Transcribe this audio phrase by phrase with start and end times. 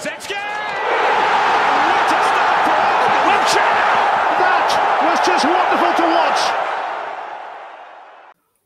[0.00, 0.32] Kulusevski!
[0.32, 2.80] What a start for
[3.28, 3.60] Arsenal!
[4.40, 4.68] That
[5.04, 6.40] was just wonderful to watch.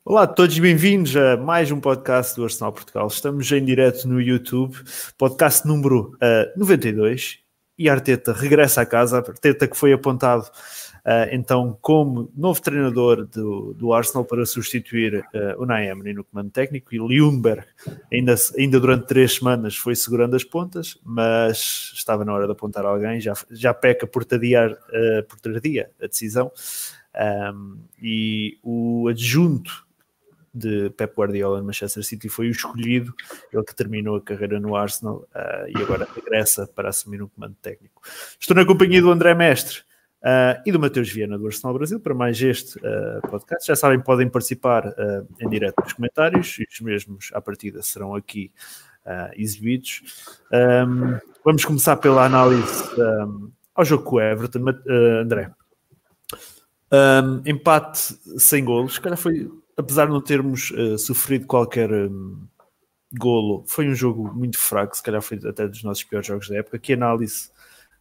[0.05, 3.07] Olá a todos, bem-vindos a mais um podcast do Arsenal Portugal.
[3.07, 4.77] Estamos em direto no YouTube,
[5.17, 7.44] podcast número uh, 92
[7.77, 9.17] e Arteta regressa a casa.
[9.17, 10.45] Arteta que foi apontado
[11.05, 16.49] uh, então como novo treinador do, do Arsenal para substituir uh, o Naemri no comando
[16.49, 17.65] técnico e Ljungberg
[18.11, 22.85] ainda, ainda durante três semanas foi segurando as pontas, mas estava na hora de apontar
[22.85, 26.51] alguém, já, já peca por uh, por tardia a decisão.
[27.53, 29.84] Um, e o adjunto
[30.55, 33.13] de Pep Guardiola no Manchester City foi o escolhido,
[33.51, 37.55] ele que terminou a carreira no Arsenal uh, e agora regressa para assumir um comando
[37.61, 38.01] técnico.
[38.39, 39.79] Estou na companhia do André Mestre
[40.21, 43.67] uh, e do Mateus Viana do Arsenal Brasil para mais este uh, podcast.
[43.67, 44.95] Já sabem, podem participar
[45.41, 48.51] em direto nos comentários e os mesmos à partida serão aqui
[49.35, 50.01] exibidos.
[50.51, 54.65] Um, vamos começar pela análise um, ao jogo com o Everton.
[55.21, 55.51] André,
[56.91, 57.99] um, empate
[58.39, 62.47] sem golos, calhar foi apesar de não termos uh, sofrido qualquer um,
[63.17, 66.57] golo, foi um jogo muito fraco, se calhar foi até dos nossos piores jogos da
[66.57, 66.79] época.
[66.79, 67.51] Que análise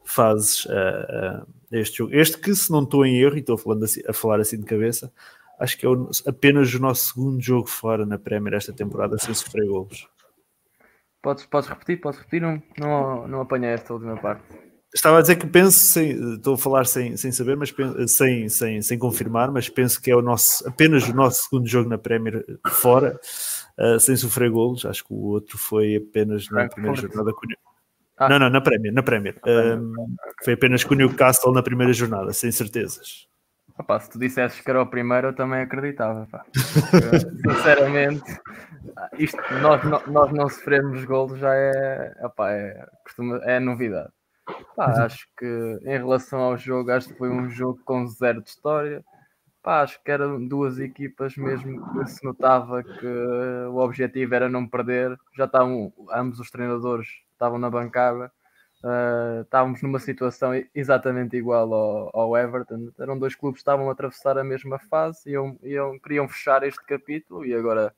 [0.05, 2.15] fazes uh, uh, este jogo?
[2.15, 4.65] Este que, se não estou em erro, e estou falando assim, a falar assim de
[4.65, 5.13] cabeça,
[5.59, 9.35] acho que é o, apenas o nosso segundo jogo fora na Premier esta temporada sem
[9.35, 10.09] sofrer golos.
[11.23, 12.01] Podes, podes repetir?
[12.01, 12.43] Podes repetir?
[12.43, 14.64] Não, não, não apanhei esta última parte.
[14.95, 18.49] Estava a dizer que penso, sem, estou a falar sem, sem saber, mas penso, sem,
[18.49, 21.99] sem, sem confirmar, mas penso que é o nosso, apenas o nosso segundo jogo na
[21.99, 23.19] Premier fora,
[23.79, 24.87] uh, sem sofrer golos.
[24.87, 27.41] Acho que o outro foi apenas na primeira jornada com
[28.17, 28.29] ah.
[28.29, 29.41] Não, não, na Premier, na Premier.
[29.45, 33.27] Um, foi apenas com o Newcastle na primeira jornada, sem certezas.
[33.77, 36.29] Opa, se tu dissesses que era o primeiro, eu também acreditava.
[36.31, 36.45] Pá.
[36.55, 38.23] Sinceramente,
[39.19, 44.11] isto, nós, nós não sofremos golos já é, opa, é, costuma, é novidade.
[44.77, 48.51] Pá, acho que em relação ao jogo, acho que foi um jogo com zero de
[48.51, 49.05] história.
[49.63, 54.67] Pá, acho que eram duas equipas mesmo que se notava que o objetivo era não
[54.69, 55.19] perder.
[55.37, 58.31] Já estavam, ambos os treinadores estavam na bancada.
[58.83, 62.93] Uh, estávamos numa situação exatamente igual ao, ao, Everton.
[62.99, 66.63] Eram dois clubes que estavam a atravessar a mesma fase e iam, iam, queriam fechar
[66.63, 67.95] este capítulo e agora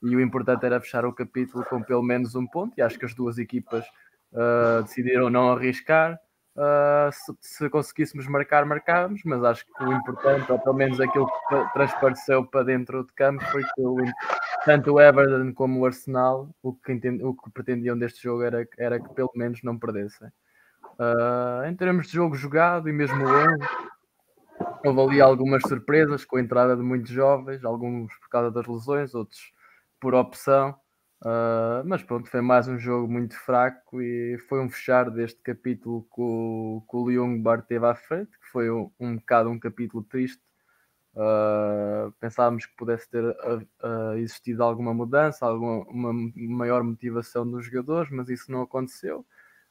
[0.00, 3.04] e o importante era fechar o capítulo com pelo menos um ponto e acho que
[3.04, 3.84] as duas equipas
[4.32, 6.18] uh, decidiram não arriscar.
[6.56, 11.26] Uh, se, se, conseguíssemos marcar, marcámos, mas acho que o importante, ou pelo menos aquilo
[11.26, 13.96] que transpareceu para dentro de campo, foi que o,
[14.64, 18.98] tanto o Everton como o Arsenal, o que, o que pretendiam deste jogo era, era
[18.98, 20.28] que pelo menos não perdessem.
[20.98, 26.40] Uh, em termos de jogo jogado e mesmo o houve ali algumas surpresas com a
[26.40, 29.52] entrada de muitos jovens, alguns por causa das lesões, outros
[30.00, 30.74] por opção.
[31.20, 36.02] Uh, mas pronto, foi mais um jogo muito fraco e foi um fechar deste capítulo
[36.14, 40.04] que o, o Leon Bar teve à frente, que foi um, um bocado um capítulo
[40.04, 40.40] triste.
[41.14, 48.10] Uh, pensávamos que pudesse ter uh, existido alguma mudança, alguma uma maior motivação dos jogadores,
[48.12, 49.26] mas isso não aconteceu.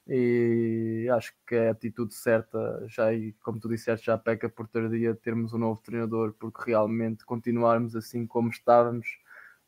[0.08, 4.68] E acho que é a atitude certa, já e como tu disseste, já peca por
[4.68, 9.08] tardia termos um novo treinador, porque realmente continuarmos assim como estávamos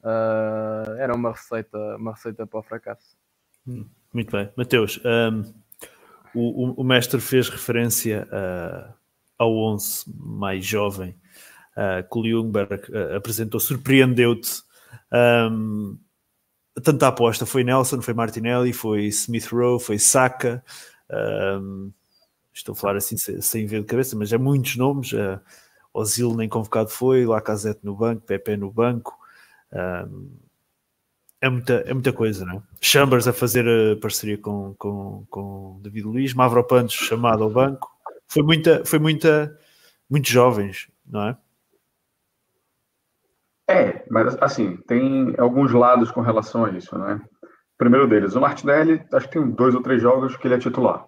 [0.03, 3.17] uh, era uma receita, uma receita para o fracasso.
[3.67, 4.49] Hum, muito bem.
[4.55, 5.43] Mateus, um,
[6.33, 8.93] o, o, mestre fez referência uh,
[9.37, 11.15] ao 11 mais jovem
[11.75, 14.61] uh, que o Ljungberg uh, apresentou, surpreendeu-te.
[15.11, 15.97] Um,
[16.83, 20.63] tanta aposta foi Nelson, foi Martinelli, foi Smith Rowe, foi Saka.
[21.09, 21.91] Um,
[22.53, 25.13] estou a falar assim sem, sem, ver de cabeça, mas é muitos nomes.
[25.13, 25.39] Uh,
[25.93, 29.17] Ozil nem convocado foi, Lacazette no banco, Pepe no banco,
[29.73, 30.37] um,
[31.41, 32.61] é, muita, é muita coisa, não é?
[32.81, 37.89] Chambers a fazer a parceria com, com, com David Luiz, Mavropanos chamado ao banco.
[38.27, 39.57] Foi muita, foi muita,
[40.09, 41.37] muitos jovens, não é?
[43.69, 47.21] É, mas assim, tem alguns lados com relação a isso, né?
[47.77, 51.05] Primeiro deles, o Martinelli, acho que tem dois ou três jogos que ele é titular.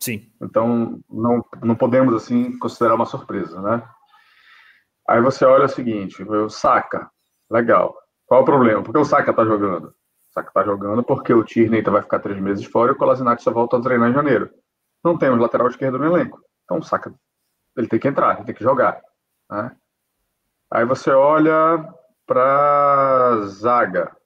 [0.00, 0.30] Sim.
[0.40, 3.82] Então, não, não podemos, assim, considerar uma surpresa, né?
[5.08, 7.10] Aí você olha o seguinte, o Saka,
[7.50, 7.96] Legal.
[8.26, 8.82] Qual o problema?
[8.82, 9.88] Por que o Saka tá jogando?
[9.88, 13.42] O Saka tá jogando porque o Tierney vai ficar três meses fora e o Kolasinac
[13.42, 14.50] só volta a treinar em janeiro.
[15.04, 16.40] Não temos lateral esquerdo no elenco.
[16.64, 17.14] Então o Saka,
[17.76, 19.00] ele tem que entrar, ele tem que jogar.
[19.50, 19.74] Né?
[20.70, 21.88] Aí você olha
[22.26, 24.16] pra zaga.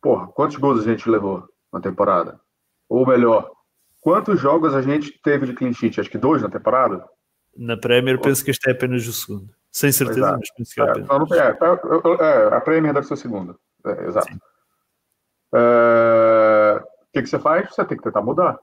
[0.00, 2.40] Porra, quantos gols a gente levou na temporada?
[2.88, 3.50] Ou melhor,
[4.00, 6.00] quantos jogos a gente teve de clean sheet?
[6.00, 7.04] Acho que dois na temporada?
[7.56, 9.52] Na Premier, penso que este é apenas o segundo.
[9.72, 10.38] Sem certeza, exato.
[10.38, 13.58] mas penso que é, é, é, é, a Premier deve ser o segundo.
[13.84, 14.28] É, exato.
[15.54, 16.82] É,
[17.12, 17.68] que, que você faz?
[17.74, 18.58] Você tem que tentar mudar.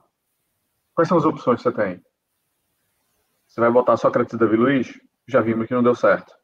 [0.94, 2.04] Quais são as opções que você tem?
[3.46, 5.00] Você vai botar Sócrates e Davi Luiz?
[5.26, 6.34] Já vimos que não deu certo.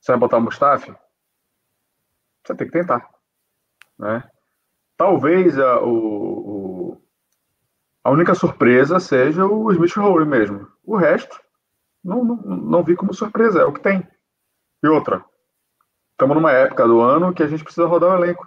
[0.00, 0.94] Você vai botar Mustafi?
[2.44, 3.08] Você tem que tentar.
[3.98, 4.28] Né?
[4.96, 7.02] Talvez a, o, o,
[8.04, 10.68] a única surpresa seja o Smith Rowe mesmo.
[10.84, 11.40] O resto,
[12.06, 14.06] não, não, não vi como surpresa, é o que tem.
[14.82, 15.24] E outra,
[16.12, 18.46] estamos numa época do ano que a gente precisa rodar o elenco.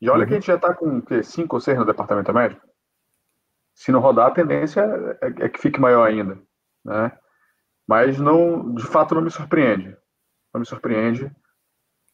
[0.00, 0.26] E olha uhum.
[0.26, 2.62] que a gente já está com o cinco ou seis no departamento médico.
[3.74, 4.82] Se não rodar, a tendência
[5.22, 6.38] é, é, que fique maior ainda.
[6.84, 7.10] Né?
[7.88, 9.96] Mas não, de fato não me surpreende.
[10.52, 11.34] Não me surpreende.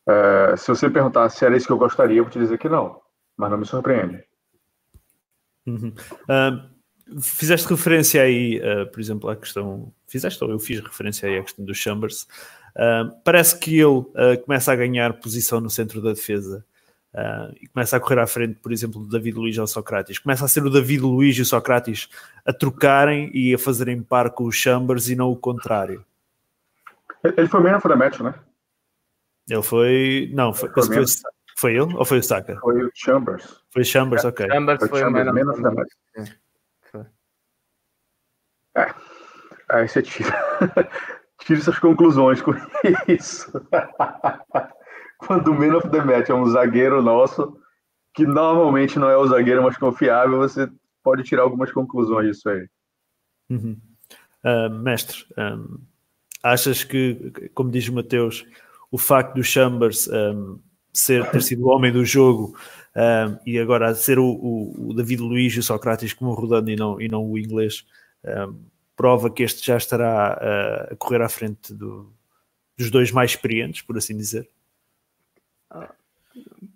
[0.08, 2.68] É, se você perguntar se era isso que eu gostaria, eu vou te dizer que
[2.68, 3.00] não.
[3.36, 4.24] Mas não me surpreende.
[5.66, 5.92] Uhum.
[6.22, 6.79] Uh,
[7.20, 9.92] fizeste referência aí, uh, por exemplo, à questão.
[10.06, 12.26] Fizeste ou eu fiz referência aí à questão do Chambers.
[12.76, 14.04] Uh, parece que ele
[14.44, 16.64] começa a ganhar posição no centro da defesa
[17.12, 20.20] Uh, e começa a correr à frente, por exemplo, do David Luiz ao Socrates.
[20.20, 22.08] Começa a ser o David Luiz e o Socrates
[22.46, 26.04] a trocarem e a fazerem par com os Chambers e não o contrário.
[27.24, 28.34] Ele foi menos da match, né?
[29.48, 30.30] Ele foi.
[30.32, 31.04] Não, foi, foi, foi,
[31.56, 32.56] foi, ele ou foi o Saka?
[32.60, 33.60] Foi o Chambers.
[33.70, 34.46] Foi o Chambers, ok.
[34.48, 35.90] Chambers foi, foi o menos da match.
[38.76, 38.94] É.
[39.70, 40.30] Aí você tira.
[41.40, 42.52] tira suas conclusões com
[43.08, 43.50] isso.
[45.18, 47.56] quando o man of the match é um zagueiro nosso,
[48.14, 50.68] que normalmente não é o zagueiro mais confiável, você
[51.02, 52.66] pode tirar algumas conclusões disso aí.
[53.50, 53.76] Uhum.
[54.44, 55.78] Uh, mestre, um,
[56.42, 58.46] achas que, como diz o Mateus,
[58.90, 60.58] o facto do Chambers um,
[60.92, 62.56] ser, ter sido o homem do jogo
[62.96, 66.76] um, e agora ser o, o, o, David Luiz e o Socrates como rodando e
[66.76, 67.84] não, e não o inglês,
[68.96, 72.12] prova que este já estará uh, a correr à frente do,
[72.76, 74.48] dos dois mais experientes, por assim dizer?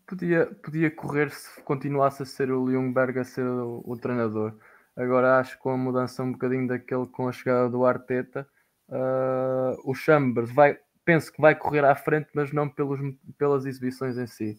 [0.07, 4.55] podia, podia correr se continuasse a ser o Ljungberg a ser o, o, treinador.
[4.97, 8.47] Agora acho que com a mudança um bocadinho daquele com a chegada do Arteta,
[8.89, 13.01] uh, o Chambers vai, penso que vai correr à frente, mas não pelos,
[13.37, 14.57] pelas exibições em si.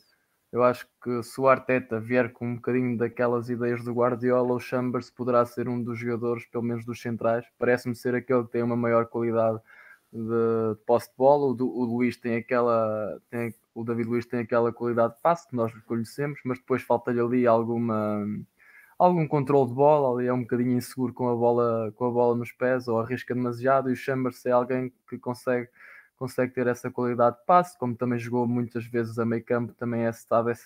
[0.56, 4.60] Eu acho que se o Arteta vier com um bocadinho daquelas ideias do Guardiola, o
[4.60, 7.46] Chambers poderá ser um dos jogadores, pelo menos dos centrais.
[7.60, 9.60] Parece-me ser aquele que tem uma maior qualidade
[10.14, 11.48] de posse de bola.
[11.48, 15.58] O, o Luís tem aquela, tem, o David Luiz tem aquela qualidade de passe que
[15.58, 18.26] nós conhecemos, mas depois falta-lhe ali alguma
[18.98, 22.34] algum controle de bola, ali é um bocadinho inseguro com a bola, com a bola
[22.34, 25.68] nos pés ou arrisca demasiado e o Chambers é alguém que consegue
[26.18, 30.06] consegue ter essa qualidade de passe, como também jogou muitas vezes a meio campo, também
[30.06, 30.12] é,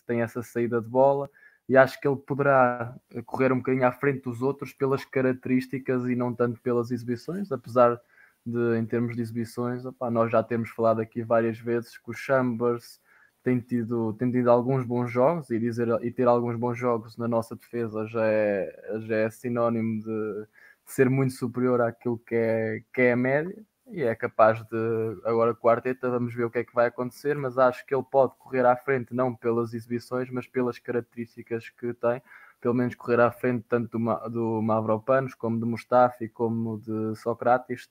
[0.06, 1.30] tem essa saída de bola
[1.68, 6.16] e acho que ele poderá correr um bocadinho à frente dos outros pelas características e
[6.16, 8.00] não tanto pelas exibições, apesar
[8.46, 12.14] de, em termos de exibições, opa, nós já temos falado aqui várias vezes que o
[12.14, 13.00] Chambers
[13.44, 17.28] tem tido, tem tido alguns bons jogos e, dizer, e ter alguns bons jogos na
[17.28, 20.48] nossa defesa já é, já é sinónimo de,
[20.86, 23.56] ser muito superior àquilo que é, que é a média
[23.92, 26.88] e é capaz de, agora com o Arteta, vamos ver o que é que vai
[26.88, 31.70] acontecer, mas acho que ele pode correr à frente, não pelas exibições, mas pelas características
[31.70, 32.22] que tem,
[32.62, 37.90] pelo menos correr à frente tanto do, do Mavropanos, como de Mustafi, como de Socrates,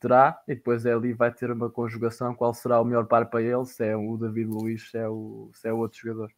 [0.00, 3.42] terá, e depois é ali vai ter uma conjugação qual será o melhor par para
[3.42, 6.32] ele, se é o David Luiz, se é o, se é outro jogador.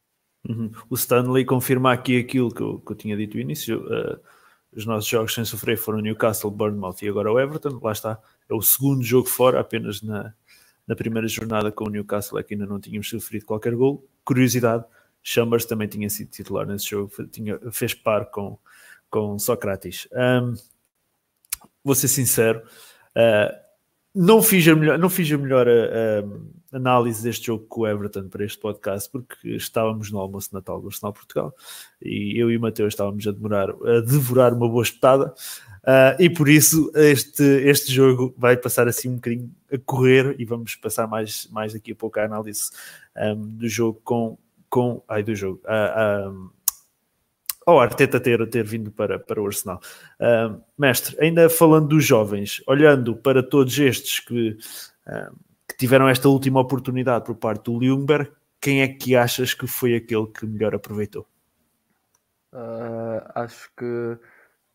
[0.49, 0.73] Uhum.
[0.91, 3.81] O Stanley confirma aqui aquilo que eu, que eu tinha dito no início.
[3.87, 4.21] Uh,
[4.75, 7.79] os nossos jogos sem sofrer foram Newcastle, Bournemouth e agora o Everton.
[7.83, 10.35] Lá está, é o segundo jogo fora, apenas na,
[10.87, 14.07] na primeira jornada com o Newcastle é que ainda não tínhamos sofrido qualquer gol.
[14.25, 14.85] Curiosidade,
[15.23, 18.59] Chambers também tinha sido titular nesse jogo, tinha, fez par com,
[19.11, 20.09] com Socrates.
[20.13, 20.55] Um,
[21.85, 22.63] vou ser sincero,
[23.13, 23.62] Uh,
[24.15, 28.29] não fiz a melhor, não fiz a melhor uh, análise deste jogo com o Everton
[28.29, 31.55] para este podcast, porque estávamos no almoço de Natal do Arsenal Portugal
[32.01, 35.35] e eu e o Mateus estávamos a, demorar, a devorar uma boa espetada.
[35.83, 40.45] Uh, e por isso este, este jogo vai passar assim um bocadinho a correr e
[40.45, 42.71] vamos passar mais, mais daqui a pouco a análise
[43.17, 44.39] um, do jogo com,
[44.71, 46.51] com ai, do jogo, uh,
[47.67, 49.81] ao Arteta ter, ter vindo para, para o Arsenal.
[50.21, 54.59] Uh, mestre, ainda falando dos jovens, olhando para todos estes que,
[55.07, 55.37] uh,
[55.69, 59.95] que tiveram esta última oportunidade por parte do Ljungberg, quem é que achas que foi
[59.95, 61.27] aquele que melhor aproveitou?
[62.53, 64.19] Uh, acho que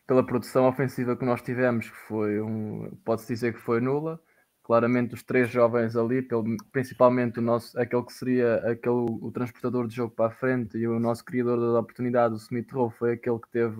[0.06, 4.20] pela produção ofensiva que nós tivemos, que foi um, pode-se dizer que foi nula,
[4.68, 6.28] claramente os três jovens ali,
[6.74, 10.86] principalmente o nosso, aquele que seria aquele, o transportador de jogo para a frente e
[10.86, 13.78] o nosso criador da oportunidade, o Smith Rowe, foi aquele que teve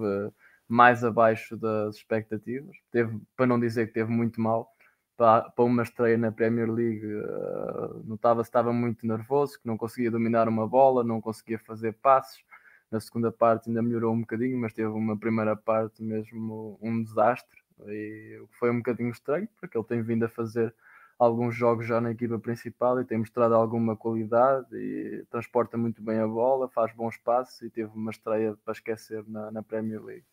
[0.66, 2.74] mais abaixo das expectativas.
[2.90, 4.72] Teve, para não dizer que teve muito mal,
[5.18, 10.10] para, para uma estreia na Premier League, uh, notava-se estava muito nervoso, que não conseguia
[10.10, 12.40] dominar uma bola, não conseguia fazer passes.
[12.90, 17.67] na segunda parte ainda melhorou um bocadinho, mas teve uma primeira parte mesmo um desastre.
[17.86, 20.74] E foi um bocadinho estranho, porque ele tem vindo a fazer
[21.18, 26.20] alguns jogos já na equipa principal e tem mostrado alguma qualidade e transporta muito bem
[26.20, 30.26] a bola, faz bons passos e teve uma estreia para esquecer na, na Premier League.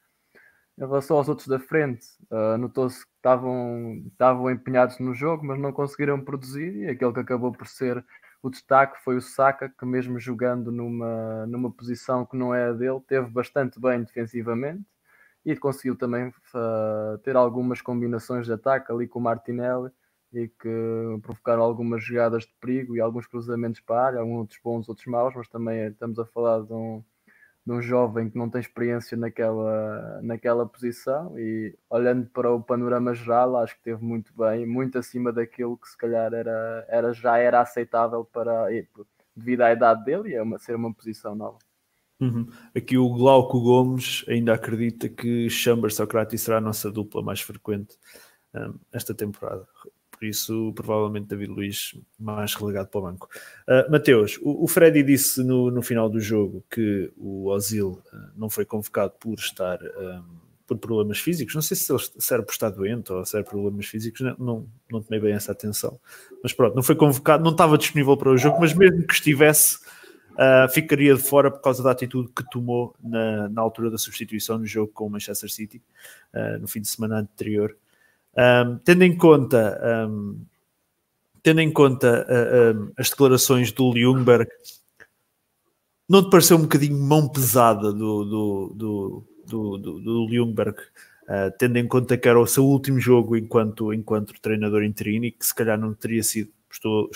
[0.76, 5.58] Em relação aos outros da frente, uh, notou-se que estavam, estavam empenhados no jogo, mas
[5.58, 8.04] não conseguiram produzir e aquele que acabou por ser
[8.42, 12.72] o destaque foi o Saka, que mesmo jogando numa, numa posição que não é a
[12.72, 14.84] dele, teve bastante bem defensivamente
[15.44, 19.90] e conseguiu também uh, ter algumas combinações de ataque ali com o Martinelli
[20.32, 24.88] e que provocaram algumas jogadas de perigo e alguns cruzamentos para a área, alguns bons,
[24.88, 27.04] outros maus, mas também estamos a falar de um,
[27.64, 33.14] de um jovem que não tem experiência naquela, naquela posição e olhando para o panorama
[33.14, 37.38] geral acho que teve muito bem, muito acima daquilo que se calhar era, era já
[37.38, 38.66] era aceitável para
[39.36, 41.58] devido à idade dele e é uma, ser uma posição nova.
[42.20, 42.46] Uhum.
[42.74, 47.96] Aqui o Glauco Gomes ainda acredita que Chambers Socrates será a nossa dupla mais frequente
[48.54, 49.66] um, esta temporada
[50.14, 53.28] por isso provavelmente David Luiz mais relegado para o banco.
[53.68, 58.16] Uh, Mateus, o, o Freddy disse no, no, final do jogo que o Ozil uh,
[58.36, 60.22] não foi convocado por estar um,
[60.66, 63.44] por problemas físicos, não sei se, ele, se era por estar doente ou se era
[63.44, 66.00] problemas físicos, não, não, não tomei bem essa atenção,
[66.42, 69.78] mas pronto, não foi convocado, não estava disponível para o jogo, mas mesmo que estivesse,
[70.34, 74.58] uh, ficaria de fora por causa da atitude que tomou na, na altura da substituição
[74.58, 75.82] no jogo com o Manchester City,
[76.60, 77.76] no fim de semana anterior.
[78.36, 80.40] Um, tendo em conta, um,
[81.42, 84.50] tendo em conta uh, um, as declarações do Ljungberg,
[86.08, 91.56] não te pareceu um bocadinho mão pesada do, do, do, do, do, do Ljungberg, uh,
[91.58, 95.46] tendo em conta que era o seu último jogo enquanto, enquanto treinador interino e que
[95.46, 96.50] se calhar não teria sido.
[96.70, 97.08] Estou,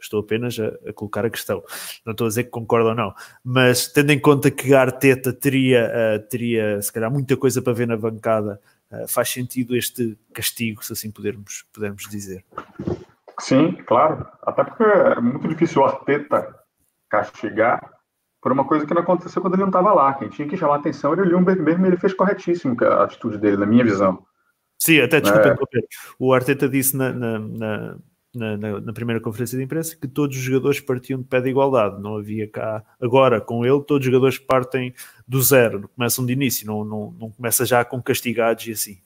[0.00, 1.62] estou apenas a, a, colocar a questão,
[2.04, 5.32] não estou a dizer que concordo ou não, mas tendo em conta que a Arteta
[5.32, 10.18] teria, uh, teria se calhar muita coisa para ver na bancada eh, faz sentido este
[10.32, 12.44] castigo, se assim pudermos, pudermos dizer.
[13.40, 14.26] Sim, claro.
[14.42, 16.54] Até porque é muito difícil o Arteta
[17.08, 17.80] castigar
[18.40, 20.14] por uma coisa que não aconteceu quando ele não estava lá.
[20.14, 23.38] Quem tinha que chamar a atenção era o Ljungberg mesmo, ele fez corretíssimo a atitude
[23.38, 24.24] dele, na minha visão.
[24.78, 25.80] Sim, até desculpa, é...
[26.18, 27.96] o Arteta disse na, na, na,
[28.34, 31.48] na, na, na, primeira conferência de imprensa que todos os jogadores partiam de pé de
[31.48, 32.84] igualdade, não havia cá.
[33.00, 34.94] Agora, com ele, todos os jogadores partem
[35.26, 39.00] do zero, começam de início, não, não, não começa já com castigados e assim.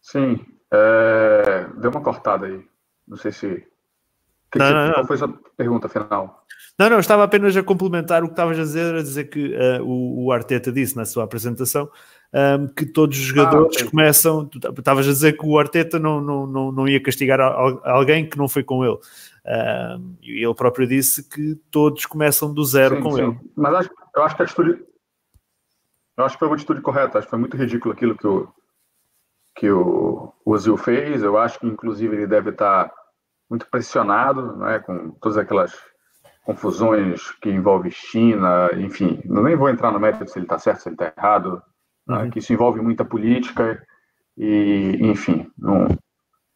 [0.00, 1.66] Sim, é...
[1.80, 2.64] deu uma cortada aí.
[3.06, 3.69] Não sei se.
[4.50, 6.44] Que não, que, não, qual foi a pergunta final?
[6.78, 9.84] Não, não, estava apenas a complementar o que estavas a dizer, a dizer que uh,
[9.84, 11.90] o, o Arteta disse na sua apresentação
[12.32, 13.90] um, que todos os jogadores ah, okay.
[13.90, 14.50] começam.
[14.78, 18.48] Estavas a dizer que o Arteta não, não, não, não ia castigar alguém que não
[18.48, 18.98] foi com ele.
[19.46, 23.22] Um, e ele próprio disse que todos começam do zero sim, com sim.
[23.22, 23.38] ele.
[23.56, 24.84] Mas acho, eu acho que a atitude.
[26.16, 27.18] Eu acho que foi uma atitude correta.
[27.18, 28.48] Acho que foi muito ridículo aquilo que o,
[29.56, 31.22] que o, o Ozil fez.
[31.22, 32.92] Eu acho que, inclusive, ele deve estar
[33.50, 35.76] muito pressionado né, com todas aquelas
[36.44, 39.20] confusões que envolvem China, enfim.
[39.24, 41.60] Não nem vou entrar no mérito se ele está certo, se ele está errado
[42.08, 42.30] uhum.
[42.30, 43.84] que isso envolve muita política
[44.36, 45.86] e, enfim, não,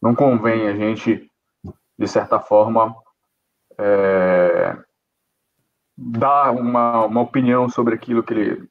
[0.01, 1.29] não convém a gente,
[1.99, 2.95] de certa forma,
[3.77, 4.75] é,
[5.97, 8.69] dar uma, uma opinião sobre aquilo que ele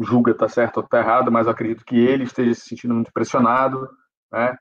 [0.00, 3.88] julga está certo ou está errado, mas acredito que ele esteja se sentindo muito pressionado,
[4.30, 4.56] né?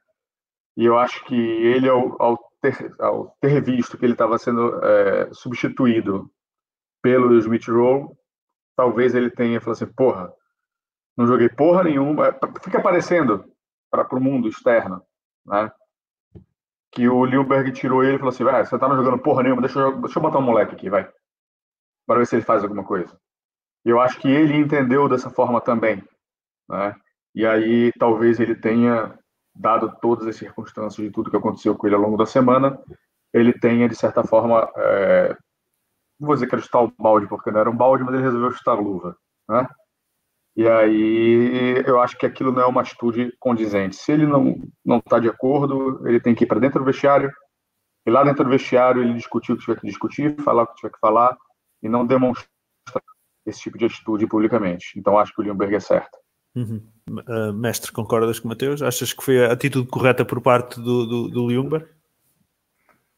[0.77, 4.83] E eu acho que ele, ao, ao, ter, ao ter, visto que ele estava sendo
[4.83, 6.31] é, substituído
[7.01, 8.09] pelo Smith Rowe,
[8.75, 10.33] talvez ele tenha falado assim, porra,
[11.17, 12.27] não joguei porra nenhuma.
[12.27, 13.45] É, fica aparecendo
[13.89, 15.03] para o mundo externo,
[15.45, 15.71] né?
[16.91, 19.61] Que o Lilberg tirou ele e falou assim: vai, você tá não jogando porra nenhuma,
[19.61, 21.09] deixa eu, deixa eu botar um moleque aqui, vai.
[22.05, 23.17] Para ver se ele faz alguma coisa.
[23.85, 26.03] E eu acho que ele entendeu dessa forma também,
[26.69, 26.95] né?
[27.33, 29.17] E aí talvez ele tenha,
[29.53, 32.79] dado todas as circunstâncias de tudo que aconteceu com ele ao longo da semana,
[33.34, 35.38] ele tenha, de certa forma, é...
[36.20, 38.24] não vou dizer que era chutar o balde, porque não era um balde, mas ele
[38.24, 39.15] resolveu chutar luva,
[39.50, 39.67] né?
[40.55, 43.96] E aí eu acho que aquilo não é uma atitude condizente.
[43.96, 47.31] Se ele não está de acordo, ele tem que ir para dentro do vestiário,
[48.05, 50.75] e lá dentro do vestiário ele discutir o que tiver que discutir, falar o que
[50.75, 51.38] tiver que falar,
[51.81, 52.50] e não demonstrar
[53.46, 54.98] esse tipo de atitude publicamente.
[54.98, 56.17] Então acho que o Lindbergh é certo.
[56.55, 56.81] Uhum.
[57.10, 58.81] Uh, mestre, concordas com o Mateus?
[58.81, 61.88] Achas que foi a atitude correta por parte do, do, do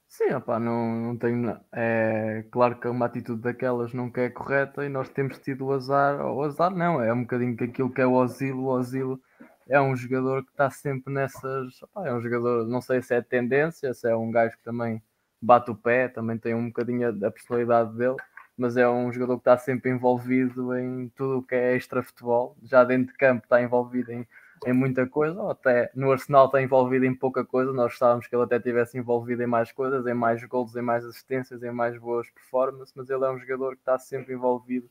[0.08, 1.58] Sim, opa, não, não tenho.
[1.72, 6.24] É claro que uma atitude daquelas nunca é correta e nós temos tido o azar.
[6.24, 8.66] O azar não, é um bocadinho que aquilo que é o Osilo.
[8.66, 9.20] O Osilo
[9.68, 11.82] é um jogador que está sempre nessas.
[11.82, 15.02] Opa, é um jogador, não sei se é tendência, se é um gajo que também
[15.42, 18.16] bate o pé, também tem um bocadinho a, a personalidade dele,
[18.58, 22.84] mas é um jogador que está sempre envolvido em tudo o que é extra-futebol, já
[22.84, 24.28] dentro de campo está envolvido em,
[24.66, 28.36] em muita coisa, ou até no Arsenal está envolvido em pouca coisa, nós gostávamos que
[28.36, 31.98] ele até tivesse envolvido em mais coisas, em mais gols, em mais assistências, em mais
[31.98, 34.90] boas performances, mas ele é um jogador que está sempre envolvido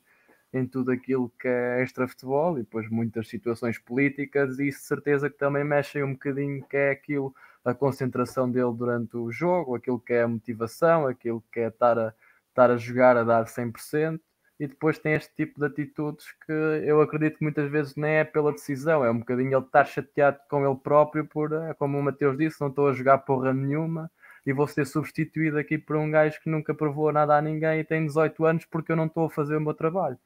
[0.52, 5.38] em tudo aquilo que é extra-futebol e depois muitas situações políticas e isso certeza que
[5.38, 10.12] também mexem um bocadinho que é aquilo, a concentração dele durante o jogo, aquilo que
[10.12, 12.12] é a motivação, aquilo que é estar a,
[12.52, 14.21] estar a jogar a dar 100%
[14.61, 18.25] e depois tem este tipo de atitudes que eu acredito que muitas vezes nem é
[18.25, 22.02] pela decisão, é um bocadinho ele estar chateado com ele próprio por, eh, como o
[22.02, 24.11] Mateus disse, não estou a jogar porra nenhuma
[24.47, 27.85] e vou ser substituído aqui por um gajo que nunca provou nada a ninguém e
[27.85, 30.18] tem 18 anos porque eu não estou a fazer o meu trabalho.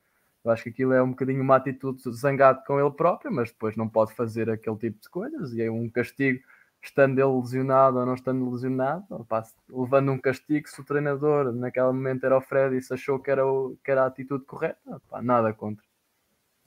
[0.44, 3.76] Eu acho que aquilo é um bocadinho uma atitude zangado com ele próprio, mas depois
[3.76, 6.40] não pode fazer aquele tipo de coisas e é um castigo
[6.82, 11.86] estando ele lesionado ou não estando lesionado, opa, levando um castigo, se o treinador naquele
[11.86, 14.78] momento era o Fred e se achou que era, o, que era a atitude correta,
[14.86, 15.84] opa, nada contra.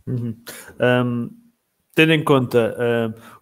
[0.05, 0.35] Uhum.
[0.79, 1.29] Um,
[1.93, 2.75] tendo em conta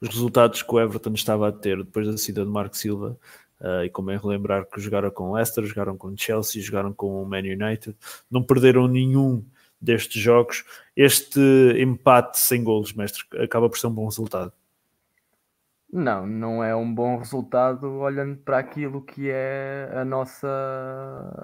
[0.02, 3.18] os resultados que o Everton estava a ter depois da saída de Marco Silva,
[3.62, 7.26] uh, e como é relembrar que jogaram com Leicester, jogaram com Chelsea, jogaram com o
[7.26, 7.96] Man United,
[8.30, 9.44] não perderam nenhum
[9.80, 10.64] destes jogos.
[10.96, 11.40] Este
[11.78, 14.52] empate sem golos, mestre, acaba por ser um bom resultado.
[15.92, 20.48] Não, não é um bom resultado olhando para aquilo que é a nossa,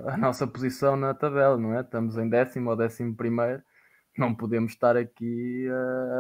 [0.06, 1.82] a nossa posição na tabela, não é?
[1.82, 3.64] Estamos em décimo ou décimo primeiro,
[4.18, 5.68] não podemos estar aqui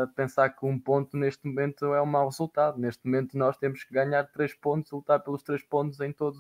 [0.04, 2.80] a pensar que um ponto neste momento é um mau resultado.
[2.80, 6.40] Neste momento nós temos que ganhar três pontos, lutar pelos três pontos em todos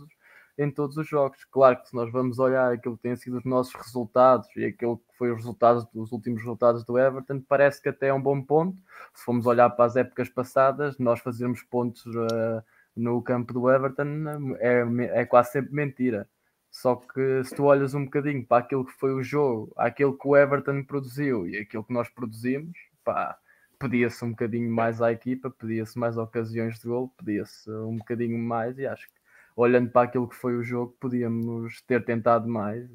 [0.57, 1.43] em todos os jogos.
[1.45, 4.97] Claro que se nós vamos olhar aquilo que têm sido os nossos resultados e aquilo
[4.97, 8.41] que foi os resultados dos últimos resultados do Everton, parece que até é um bom
[8.41, 8.81] ponto.
[9.13, 12.63] Se formos olhar para as épocas passadas, nós fazermos pontos uh,
[12.95, 16.27] no campo do Everton é, é quase sempre mentira.
[16.69, 20.27] Só que se tu olhas um bocadinho para aquilo que foi o jogo, aquilo que
[20.27, 23.37] o Everton produziu e aquilo que nós produzimos, pá,
[23.77, 28.77] pedia-se um bocadinho mais à equipa, pedia-se mais ocasiões de gol, pedia-se um bocadinho mais
[28.79, 29.22] e acho que
[29.55, 32.89] olhando para aquilo que foi o jogo, podíamos ter tentado mais.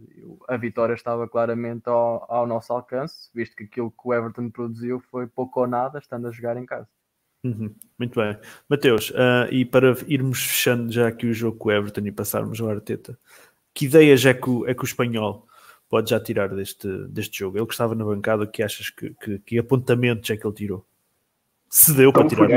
[0.48, 5.00] A vitória estava claramente ao, ao, nosso alcance, visto que aquilo que o Everton produziu
[5.10, 6.88] foi pouco ou nada, estando a jogar em casa.
[7.44, 8.36] Uhum, muito bem.
[8.68, 12.60] Mateus, uh, e para irmos fechando já aqui o jogo com o Everton e passarmos
[12.60, 13.16] ao Arteta,
[13.72, 15.46] que ideias é que o, é que o espanhol
[15.88, 17.56] pode já tirar deste, deste jogo?
[17.56, 20.84] Ele que estava na bancada, que achas que, que, que apontamentos é que ele tirou?
[21.70, 22.48] Se deu para tirar.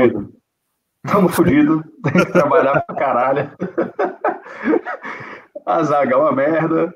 [1.04, 3.50] Estamos fodidos, tem que trabalhar pra caralho.
[5.66, 6.94] A zaga é uma merda.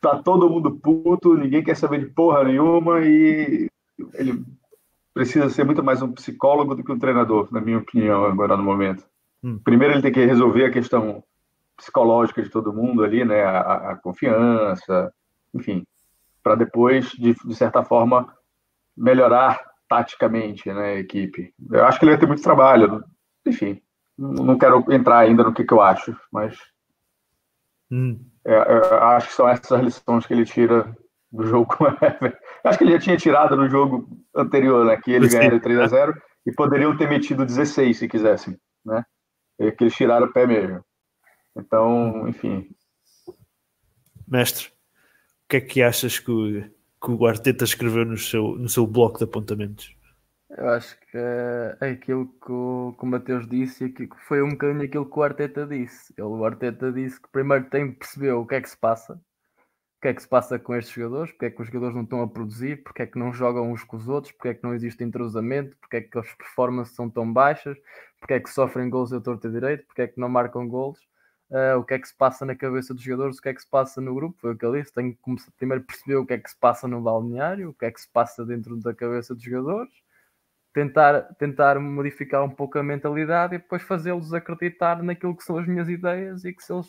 [0.00, 3.68] Tá todo mundo puto, ninguém quer saber de porra nenhuma e
[4.14, 4.44] ele
[5.12, 8.62] precisa ser muito mais um psicólogo do que um treinador, na minha opinião, agora no
[8.62, 9.04] momento.
[9.42, 9.58] Hum.
[9.58, 11.22] Primeiro ele tem que resolver a questão
[11.76, 13.42] psicológica de todo mundo ali, né?
[13.42, 15.12] A, a confiança,
[15.52, 15.84] enfim,
[16.42, 18.32] para depois, de, de certa forma,
[18.96, 21.52] melhorar taticamente, né, a equipe.
[21.70, 23.02] Eu acho que ele vai ter muito trabalho.
[23.46, 23.80] Enfim,
[24.16, 26.58] não quero entrar ainda no que, que eu acho, mas
[27.90, 28.18] hum.
[28.44, 30.94] é, é, acho que são essas lições que ele tira
[31.30, 32.36] do jogo com o Everton.
[32.64, 35.86] Acho que ele já tinha tirado no jogo anterior, né, que ele ganharia 3 a
[35.86, 39.04] 0 e poderiam ter metido 16 se quisessem, né?
[39.58, 40.82] E que eles tiraram o pé mesmo.
[41.54, 42.68] Então, enfim.
[44.26, 46.64] Mestre, o que é que achas que o
[47.00, 49.96] que o Arteta escreveu no seu, no seu bloco de apontamentos?
[50.50, 54.50] Eu acho que é aquilo que o, que o Mateus disse e que foi um
[54.50, 56.12] bocadinho aquilo que o Arteta disse.
[56.16, 59.14] Ele, o Arteta disse que primeiro tem que perceber o que é que se passa,
[59.14, 62.02] o que é que se passa com estes jogadores, porque é que os jogadores não
[62.02, 64.62] estão a produzir, porque é que não jogam uns com os outros, porque é que
[64.62, 67.76] não existe entrosamento, porque é que as performances são tão baixas,
[68.18, 70.98] porque é que sofrem gols a torto e direito, porque é que não marcam gols
[71.50, 73.60] uh, o que é que se passa na cabeça dos jogadores, o que é que
[73.62, 76.34] se passa no grupo, foi o que ele disse, tenho que primeiro perceber o que
[76.34, 79.34] é que se passa no balneário, o que é que se passa dentro da cabeça
[79.34, 79.92] dos jogadores,
[80.72, 85.66] tentar, tentar modificar um pouco a mentalidade e depois fazê-los acreditar naquilo que são as
[85.66, 86.88] minhas ideias e que se eles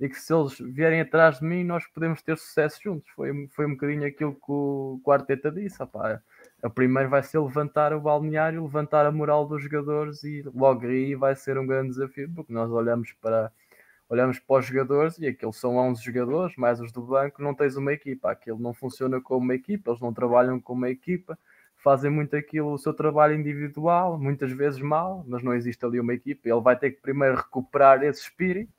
[0.00, 3.08] e que se eles vierem atrás de mim nós podemos ter sucesso juntos.
[3.10, 5.82] Foi, foi um bocadinho aquilo que o, que o Arteta disse.
[5.82, 6.20] Opá,
[6.62, 11.14] a primeiro vai ser levantar o balneário, levantar a moral dos jogadores e logo aí
[11.14, 13.52] vai ser um grande desafio, porque nós olhamos para,
[14.08, 17.76] olhamos para os jogadores e aqueles são 11 jogadores, mais os do banco, não tens
[17.76, 18.30] uma equipa.
[18.30, 21.38] Aquilo não funciona como uma equipa, eles não trabalham como uma equipa,
[21.76, 26.14] fazem muito aquilo, o seu trabalho individual, muitas vezes mal, mas não existe ali uma
[26.14, 26.48] equipa.
[26.48, 28.72] Ele vai ter que primeiro recuperar esse espírito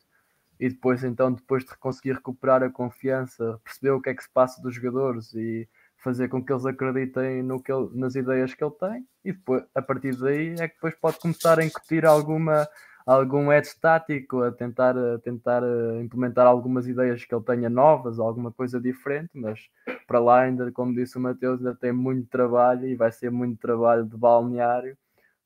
[0.59, 4.29] e depois, então, depois de conseguir recuperar a confiança, perceber o que é que se
[4.29, 8.63] passa dos jogadores e fazer com que eles acreditem no que ele, nas ideias que
[8.63, 12.67] ele tem e depois, a partir daí é que depois pode começar a incutir alguma
[13.05, 15.61] algum edge estático, a tentar, a tentar
[16.01, 19.59] implementar algumas ideias que ele tenha novas, alguma coisa diferente, mas
[20.07, 23.59] para lá ainda, como disse o Mateus, ainda tem muito trabalho e vai ser muito
[23.59, 24.97] trabalho de balneário,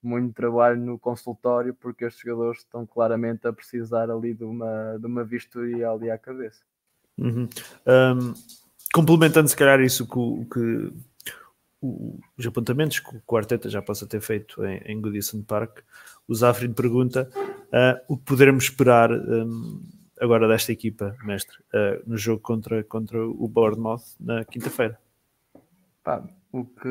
[0.01, 5.05] muito trabalho no consultório, porque os jogadores estão claramente a precisar ali de uma, de
[5.05, 6.61] uma vistoria ali à cabeça.
[7.17, 7.49] Uhum.
[7.85, 8.33] Um,
[8.93, 10.93] complementando se calhar isso que, que
[11.81, 15.79] os apontamentos que o Arteta já possa ter feito em, em Goodison Park,
[16.27, 17.29] o Zafrin pergunta
[17.73, 19.81] uh, o que poderemos esperar um,
[20.19, 24.99] agora desta equipa, mestre, uh, no jogo contra, contra o Bournemouth na quinta-feira.
[26.51, 26.89] O que,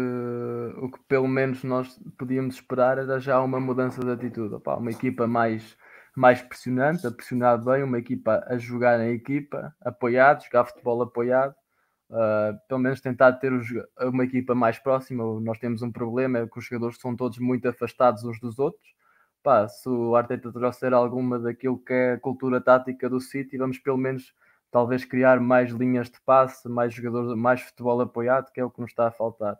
[0.81, 4.55] o que pelo menos nós podíamos esperar era já uma mudança de atitude.
[4.65, 5.77] Uma equipa mais,
[6.17, 11.55] mais pressionante, a pressionar bem, uma equipa a jogar em equipa, apoiado, jogar futebol apoiado
[12.11, 13.69] Uh, pelo menos tentar ter os,
[14.01, 15.23] uma equipa mais próxima.
[15.41, 18.89] Nós temos um problema, é que os jogadores são todos muito afastados uns dos outros.
[19.43, 23.79] Pá, se o Arteta trouxer alguma daquilo que é a cultura tática do City, vamos
[23.79, 24.35] pelo menos
[24.71, 28.81] talvez criar mais linhas de passe, mais jogadores, mais futebol apoiado, que é o que
[28.81, 29.55] nos está a faltar.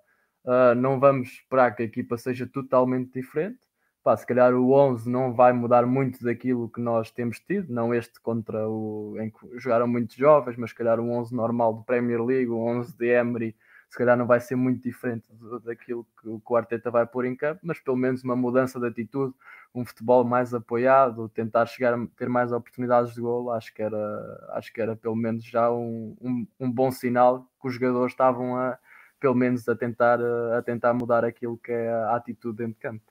[0.45, 3.59] Uh, não vamos esperar que a equipa seja totalmente diferente,
[4.03, 7.93] pá, se calhar o 11 não vai mudar muito daquilo que nós temos tido, não
[7.95, 11.85] este contra o em que jogaram muitos jovens, mas se calhar o 11 normal do
[11.85, 13.57] Premier League, o 11 de Emery,
[13.89, 15.25] se calhar não vai ser muito diferente
[15.65, 19.35] daquilo que, o Arteta vai pôr em campo, mas pelo menos uma mudança de atitude,
[19.75, 24.49] um futebol mais apoiado, tentar chegar a ter mais oportunidades de gol, acho que era,
[24.53, 28.57] acho que era pelo menos já um, um, um bom sinal que os jogadores estavam
[28.57, 28.79] a
[29.21, 30.21] pelo menos a tentar,
[30.57, 33.03] a tentar mudar aquilo que é a atitude dentro de campo.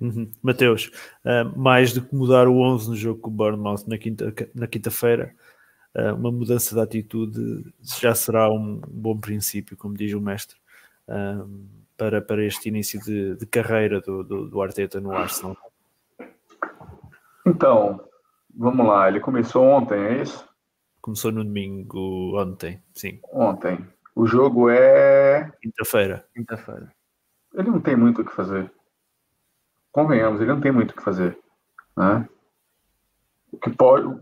[0.00, 0.30] Uhum.
[0.42, 0.90] Mateus,
[1.24, 4.66] uh, mais do que mudar o 11 no jogo com o Bournemouth na quinta-feira, na
[4.66, 4.90] quinta
[5.94, 10.56] uma mudança de atitude já será um bom princípio, como diz o mestre,
[11.08, 11.48] uh,
[11.96, 15.56] para, para este início de, de carreira do, do, do, Arteta no Arsenal.
[17.46, 18.00] Então,
[18.54, 20.48] vamos lá, ele começou ontem, é isso?
[21.00, 23.20] Começou no domingo ontem, sim.
[23.32, 23.78] Ontem.
[24.14, 25.50] O jogo é.
[25.60, 26.24] Quinta-feira.
[26.34, 26.92] Quinta-feira.
[27.54, 28.70] Ele não tem muito o que fazer
[29.92, 31.38] convenhamos, ele não tem muito o que fazer.
[31.96, 32.26] Né?
[33.52, 34.18] O que pode.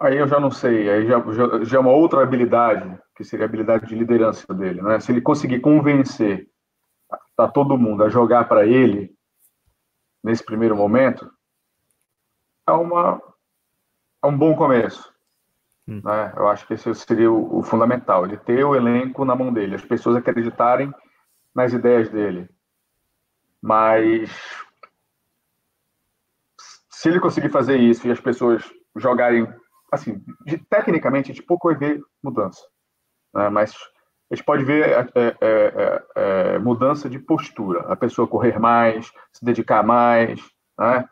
[0.00, 3.46] Aí eu já não sei, aí já, já, já é uma outra habilidade, que seria
[3.46, 4.82] a habilidade de liderança dele.
[4.82, 5.00] Né?
[5.00, 6.48] Se ele conseguir convencer
[7.36, 9.16] a todo mundo a jogar para ele,
[10.22, 11.30] nesse primeiro momento,
[12.66, 13.20] é, uma,
[14.22, 15.10] é um bom começo.
[15.86, 16.02] Hum.
[16.04, 16.34] Né?
[16.36, 19.74] Eu acho que esse seria o, o fundamental, de ter o elenco na mão dele,
[19.74, 20.92] as pessoas acreditarem
[21.54, 22.48] nas ideias dele.
[23.60, 24.30] Mas
[26.90, 28.62] se ele conseguir fazer isso e as pessoas
[28.96, 29.48] jogarem,
[29.90, 32.62] assim, de, tecnicamente, a gente pouco vai ver mudança.
[33.34, 33.48] Né?
[33.48, 33.74] Mas
[34.30, 39.10] a gente pode ver é, é, é, é, mudança de postura, a pessoa correr mais,
[39.32, 40.40] se dedicar mais.
[40.78, 41.08] Né?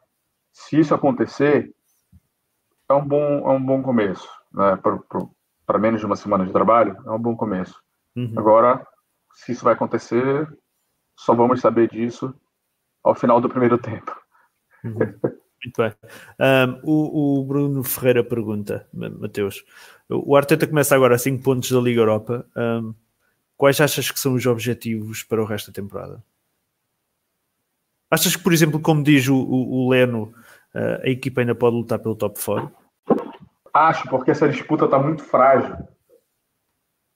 [0.52, 1.74] Se isso acontecer,
[2.88, 4.28] é um bom, é um bom começo.
[4.52, 4.78] Né?
[5.66, 7.80] Para menos de uma semana de trabalho, é um bom começo.
[8.14, 8.32] Uhum.
[8.36, 8.86] Agora,
[9.32, 10.48] se isso vai acontecer,
[11.16, 12.34] só vamos saber disso
[13.02, 14.14] ao final do primeiro tempo.
[14.84, 15.18] Uhum.
[15.66, 15.92] Muito bem.
[16.38, 19.64] Um, o, o, Bruno Ferreira pergunta, Mateus,
[20.08, 22.46] o Arteta começa agora a 5 pontos da Liga Europa.
[22.56, 22.94] Um,
[23.56, 26.22] quais achas que são os objetivos para o resto da temporada?
[28.08, 30.32] Achas que, por exemplo, como diz o, o, o Leno,
[30.72, 32.70] uh, a equipa ainda pode lutar pelo top 4?
[33.74, 35.76] Acho, porque essa disputa está muito frágil.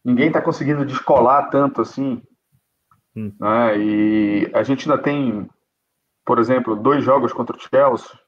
[0.05, 2.21] Ninguém está conseguindo descolar tanto assim.
[3.15, 3.33] Hum.
[3.39, 3.79] Né?
[3.79, 5.49] E a gente ainda tem,
[6.27, 8.20] por exemplo, dois jogos contra o Chelsea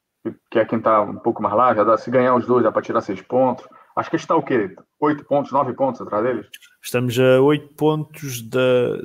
[0.50, 2.70] que é quem está um pouco mais lá, já dá, se ganhar os dois, dá
[2.70, 3.66] para tirar seis pontos.
[3.96, 4.74] Acho que está o quê?
[5.00, 6.46] Oito pontos, nove pontos atrás deles?
[6.82, 8.96] Estamos a oito pontos da,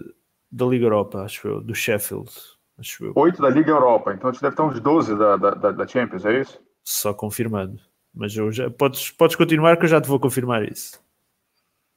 [0.52, 2.32] da Liga Europa, acho eu, do Sheffield.
[2.80, 3.14] Acho eu.
[3.16, 6.26] Oito da Liga Europa, então a gente deve estar uns 12 da, da, da Champions,
[6.26, 6.62] é isso?
[6.84, 7.80] Só confirmando.
[8.14, 11.02] Mas eu já, podes, podes continuar que eu já te vou confirmar isso.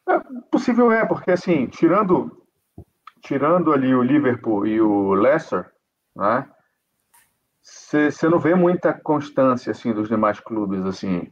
[0.08, 0.18] É,
[0.50, 2.44] possível é, porque assim, tirando,
[3.22, 5.70] tirando ali o Liverpool e o Leicester,
[6.16, 6.48] né?
[7.62, 11.30] Você não vê muita constância assim dos demais clubes assim.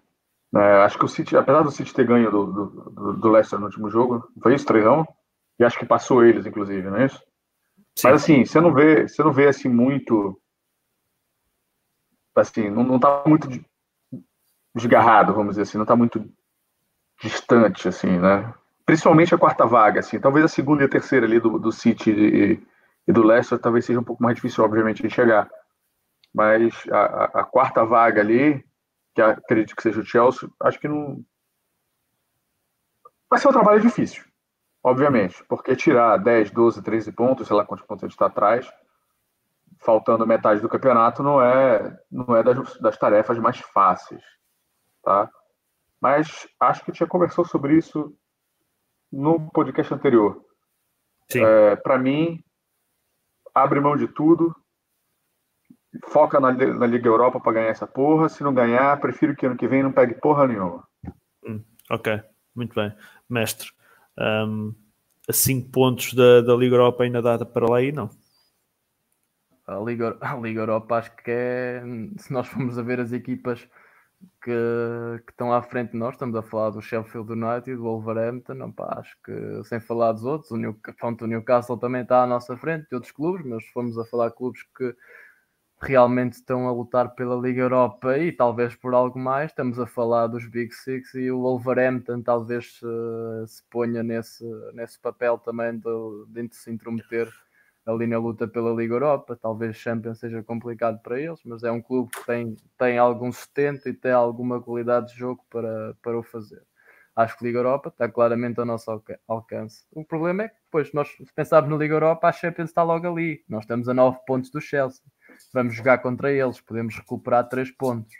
[0.54, 3.66] É, acho que o City, apesar do City ter ganho do, do, do Leicester no
[3.66, 4.84] último jogo, foi isso, 3
[5.58, 7.22] E acho que passou eles, inclusive, não é isso?
[7.94, 8.08] Sim.
[8.08, 10.40] Mas assim, você não vê, você não vê assim muito.
[12.34, 13.48] Assim, não, não tá muito
[14.74, 16.24] desgarrado, vamos dizer assim, não tá muito
[17.20, 18.54] distante, assim, né?
[18.86, 20.20] Principalmente a quarta vaga, assim.
[20.20, 22.66] Talvez a segunda e a terceira ali do, do City e,
[23.06, 25.50] e do Leicester talvez seja um pouco mais difícil, obviamente, de chegar
[26.34, 28.64] mas a, a, quarta vaga ali,
[29.14, 31.24] que acredito que seja o Chelsea, acho que não.
[33.30, 34.24] Vai ser um trabalho difícil,
[34.82, 38.70] obviamente, porque tirar 10, 12, 13 pontos, sei lá quantos pontos a gente está atrás,
[39.80, 44.22] faltando metade do campeonato não é não é das, das tarefas mais fáceis,
[45.02, 45.30] tá?
[46.00, 48.16] Mas acho que tinha conversou sobre isso
[49.10, 50.44] no podcast anterior.
[51.34, 52.42] É, para mim,
[53.54, 54.54] abre mão de tudo,
[56.06, 58.28] foca na, na Liga Europa para ganhar essa porra.
[58.28, 60.86] Se não ganhar, prefiro que ano que vem não pegue porra nenhuma.
[61.46, 62.20] Hum, ok,
[62.54, 62.92] muito bem.
[63.28, 63.70] Mestre,
[64.18, 64.74] um,
[65.28, 68.10] a 5 pontos da, da Liga Europa ainda dá para lá aí, não?
[69.66, 71.82] A Liga, a Liga Europa acho que é,
[72.16, 73.68] se nós formos a ver as equipas
[74.42, 78.62] que, que estão à frente de nós, estamos a falar do Sheffield United, do Wolverhampton,
[78.62, 80.74] opa, acho que sem falar dos outros, o, New,
[81.20, 84.28] o Newcastle também está à nossa frente, de outros clubes, mas se formos a falar
[84.30, 84.96] de clubes que
[85.80, 89.50] realmente estão a lutar pela Liga Europa e talvez por algo mais.
[89.50, 94.98] Estamos a falar dos Big Six e o Wolverhampton talvez uh, se ponha nesse, nesse
[94.98, 97.28] papel também de, de se intrometer
[97.86, 99.38] ali na luta pela Liga Europa.
[99.40, 103.88] Talvez Champions seja complicado para eles, mas é um clube que tem, tem algum sustento
[103.88, 106.62] e tem alguma qualidade de jogo para, para o fazer.
[107.14, 109.84] Acho que Liga Europa está claramente ao nosso alcance.
[109.92, 113.08] O problema é que, depois, nós, se pensarmos na Liga Europa, a Champions está logo
[113.08, 113.44] ali.
[113.48, 115.02] Nós estamos a 9 pontos do Chelsea
[115.52, 118.14] vamos jogar contra eles, podemos recuperar três pontos.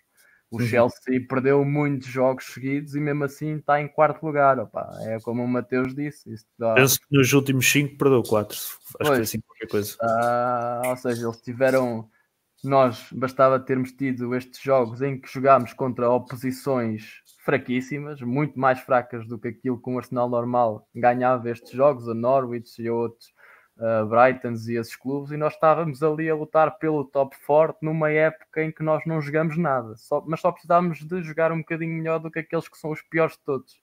[0.51, 0.67] O uhum.
[0.67, 4.59] Chelsea perdeu muitos jogos seguidos e mesmo assim está em quarto lugar.
[4.59, 6.35] Opa, é como o Mateus disse.
[6.59, 6.75] Dá...
[6.75, 8.57] Penso que nos últimos cinco perdeu quatro.
[8.57, 9.97] Acho pois, que foi assim qualquer coisa.
[10.01, 12.09] Ah, ou seja, eles tiveram.
[12.65, 19.29] Nós bastava termos tido estes jogos em que jogámos contra oposições fraquíssimas, muito mais fracas
[19.29, 23.33] do que aquilo que um Arsenal normal ganhava estes jogos, a Norwich e outros
[23.79, 28.11] uh, Brightons e esses clubes, e nós estávamos ali a lutar pelo top forte numa
[28.11, 31.95] época em que nós não jogamos nada, só, mas só precisávamos de jogar um bocadinho
[31.95, 33.81] melhor do que aqueles que são os piores de todos.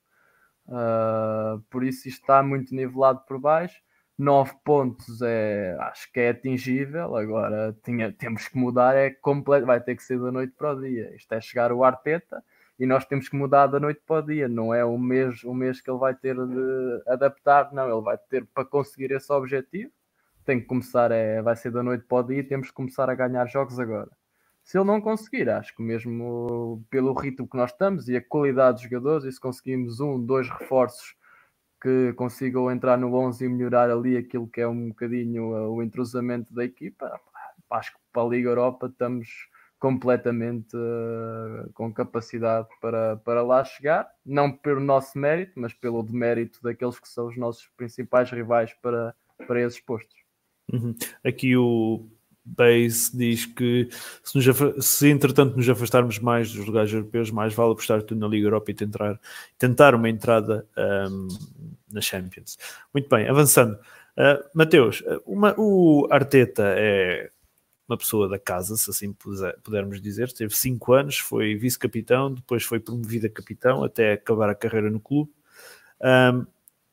[0.67, 3.79] Uh, por isso isto está muito nivelado por baixo.
[4.17, 7.15] 9 pontos é, acho que é atingível.
[7.15, 10.81] Agora tinha, temos que mudar, é completo, vai ter que ser da noite para o
[10.81, 11.13] dia.
[11.15, 12.41] Isto é chegar o Arteta
[12.77, 14.47] e nós temos que mudar da noite para o dia.
[14.47, 17.89] Não é o mês, o mês que ele vai ter de adaptar, não.
[17.89, 19.91] Ele vai ter para conseguir esse objetivo.
[20.43, 23.15] Tem que começar, é, vai ser da noite para o dia temos que começar a
[23.15, 24.11] ganhar jogos agora.
[24.63, 28.81] Se ele não conseguir, acho que mesmo pelo ritmo que nós estamos e a qualidade
[28.81, 31.15] dos jogadores, e se conseguimos um, dois reforços
[31.81, 36.53] que consigam entrar no 11 e melhorar ali aquilo que é um bocadinho o entrosamento
[36.53, 37.19] da equipa,
[37.69, 39.27] acho que para a Liga Europa estamos
[39.79, 46.59] completamente uh, com capacidade para, para lá chegar, não pelo nosso mérito, mas pelo demérito
[46.61, 49.13] daqueles que são os nossos principais rivais para,
[49.47, 50.17] para esses postos.
[50.71, 50.95] Uhum.
[51.23, 52.07] Aqui o
[52.45, 53.89] Base diz que
[54.23, 58.27] se, nos, se entretanto nos afastarmos mais dos lugares europeus, mais vale apostar tudo na
[58.27, 59.19] Liga Europa e tentar,
[59.57, 60.67] tentar uma entrada
[61.09, 61.27] um,
[61.91, 62.57] na Champions.
[62.93, 63.73] Muito bem, avançando.
[64.17, 67.31] Uh, Mateus, uma, o Arteta é
[67.87, 69.15] uma pessoa da casa, se assim
[69.63, 70.31] pudermos dizer.
[70.31, 74.99] Teve cinco anos, foi vice-capitão, depois foi promovido a capitão até acabar a carreira no
[74.99, 75.31] clube.
[76.01, 76.45] Um,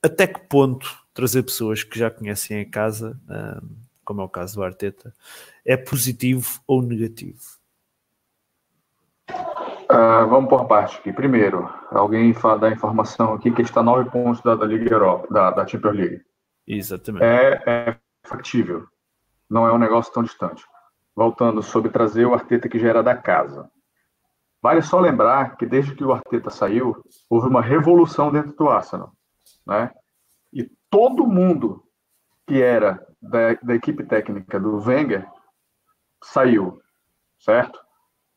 [0.03, 3.69] até que ponto trazer pessoas que já conhecem a casa, um,
[4.05, 5.15] como é o caso do Arteta,
[5.65, 7.41] é positivo ou negativo?
[9.31, 11.13] Uh, vamos por parte aqui.
[11.13, 15.67] Primeiro, alguém da informação aqui que está nove pontos da, da Liga Europa, da, da
[15.67, 16.23] Champions League.
[16.67, 17.25] Exatamente.
[17.25, 18.87] É, é factível.
[19.51, 20.65] Não é um negócio tão distante
[21.15, 23.71] voltando sobre trazer o Arteta que já era da casa.
[24.63, 29.13] Vale só lembrar que desde que o Arteta saiu, houve uma revolução dentro do Arsenal,
[29.67, 29.91] né?
[30.53, 31.83] E todo mundo
[32.47, 35.27] que era da, da equipe técnica do Wenger
[36.23, 36.81] saiu,
[37.39, 37.81] certo?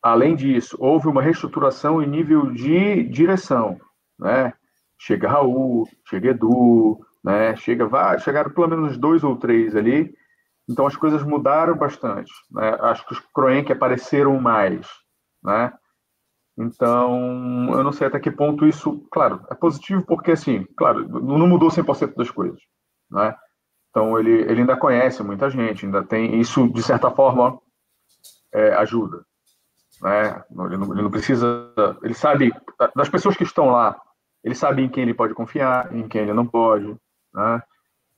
[0.02, 3.80] Além disso, houve uma reestruturação em nível de direção,
[4.18, 4.54] né?
[4.98, 7.56] Chega Raul, chega Edu, né?
[7.56, 10.16] Chega, vai, chegaram pelo menos dois ou três ali
[10.70, 12.32] então as coisas mudaram bastante.
[12.52, 12.70] Né?
[12.82, 14.88] Acho que os Kroenke apareceram mais.
[15.44, 15.72] Né?
[16.58, 21.48] Então, eu não sei até que ponto isso, claro, é positivo porque, assim, claro, não
[21.48, 22.60] mudou 100% das coisas.
[23.12, 23.36] Né?
[23.90, 27.60] Então, ele, ele ainda conhece muita gente, ainda tem, isso, de certa forma,
[28.54, 29.26] é, ajuda.
[30.02, 30.44] Né?
[30.66, 32.54] Ele, não, ele não precisa, ele sabe,
[32.96, 34.00] das pessoas que estão lá,
[34.44, 36.96] ele sabe em quem ele pode confiar, em quem ele não pode.
[37.34, 37.62] Né?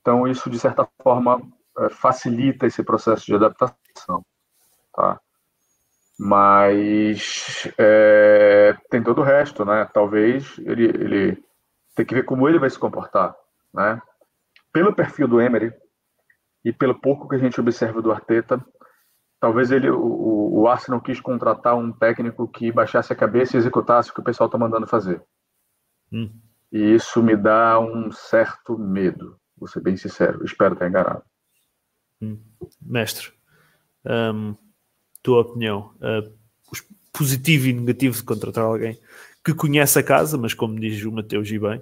[0.02, 1.42] Então, isso, de certa forma,
[1.90, 4.26] facilita esse processo de adaptação,
[4.94, 5.20] tá?
[6.20, 9.88] Mas é, tem todo o resto, né?
[9.94, 11.44] Talvez ele, ele
[11.96, 13.36] tem que ver como ele vai se comportar,
[13.74, 14.02] né?
[14.74, 15.72] Pelo perfil do Emery
[16.66, 18.64] e pelo pouco que a gente observa do Arteta,
[19.40, 24.10] talvez ele, o, o Arsenal quis contratar um técnico que baixasse a cabeça e executasse
[24.10, 25.22] o que o pessoal está mandando fazer.
[26.12, 26.32] Hum.
[26.72, 30.44] E isso me dá um certo medo, vou ser bem sincero.
[30.44, 31.24] Espero estar enganado.
[32.22, 32.40] Hum.
[32.82, 33.32] Mestre,
[34.10, 34.56] Um,
[35.22, 36.32] tua opinião, uh,
[37.12, 38.98] positivo e negativo de contratar alguém
[39.44, 41.80] que conhece a casa, mas como diz o Mateus e bem,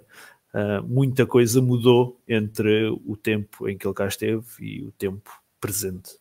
[0.54, 5.30] uh, muita coisa mudou entre o tempo em que ele cá esteve e o tempo
[5.62, 6.18] presente.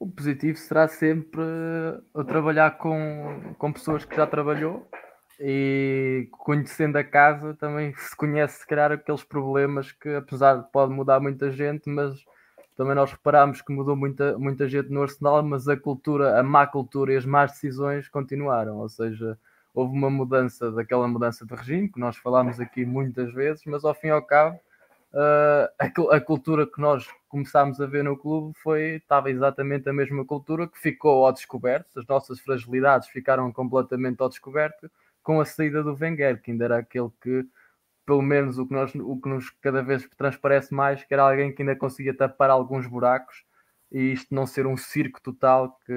[0.00, 1.42] O positivo será sempre
[2.14, 4.88] eu trabalhar com, com pessoas que já trabalhou
[5.38, 10.92] e conhecendo a casa também se conhece se calhar aqueles problemas que apesar de pode
[10.92, 12.24] mudar muita gente, mas
[12.76, 16.66] também nós reparámos que mudou muita, muita gente no Arsenal, mas a cultura, a má
[16.66, 19.38] cultura e as más decisões continuaram, ou seja,
[19.74, 23.94] houve uma mudança daquela mudança de regime que nós falámos aqui muitas vezes, mas ao
[23.94, 24.58] fim e ao cabo
[25.12, 29.92] uh, a, a, cultura que nós começámos a ver no clube foi estava exatamente a
[29.92, 34.90] mesma cultura que ficou ao descoberto, as nossas fragilidades ficaram completamente ao descoberto
[35.26, 37.44] com a saída do Wenger, que ainda era aquele que,
[38.06, 41.52] pelo menos o que, nós, o que nos cada vez transparece mais, que era alguém
[41.52, 43.44] que ainda conseguia tapar alguns buracos
[43.90, 45.92] e isto não ser um circo total que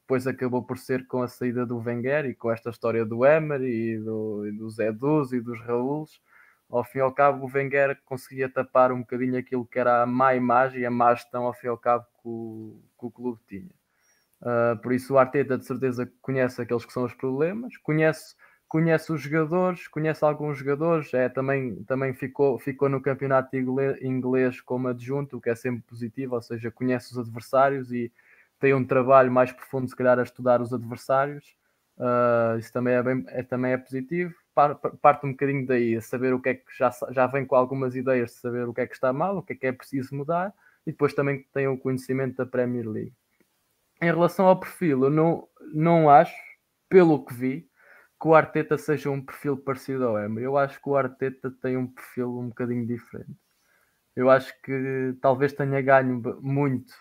[0.00, 3.62] depois acabou por ser com a saída do Wenger e com esta história do Emer
[3.62, 6.20] e, do, e dos e dos Raúls.
[6.68, 10.06] Ao fim e ao cabo, o Wenger conseguia tapar um bocadinho aquilo que era a
[10.06, 13.10] má imagem e a má gestão, ao fim e ao cabo, que o, que o
[13.12, 13.70] clube tinha.
[14.42, 18.34] Uh, por isso, o Arteta de certeza conhece aqueles que são os problemas, conhece
[18.68, 24.88] conhece os jogadores, conhece alguns jogadores, é, também, também ficou, ficou no campeonato inglês como
[24.88, 28.12] adjunto, o que é sempre positivo, ou seja, conhece os adversários e
[28.58, 31.56] tem um trabalho mais profundo, se calhar, a estudar os adversários.
[31.96, 34.34] Uh, isso também é, bem, é, também é positivo.
[35.00, 37.94] Parte um bocadinho daí, a saber o que é que já, já vem com algumas
[37.94, 40.14] ideias de saber o que é que está mal, o que é que é preciso
[40.14, 40.52] mudar,
[40.86, 43.12] e depois também tem o conhecimento da Premier League.
[44.00, 46.34] Em relação ao perfil, eu não, não acho,
[46.88, 47.68] pelo que vi,
[48.20, 50.44] que o Arteta seja um perfil parecido ao Emery.
[50.44, 53.36] Eu acho que o Arteta tem um perfil um bocadinho diferente.
[54.14, 56.94] Eu acho que talvez tenha ganho muito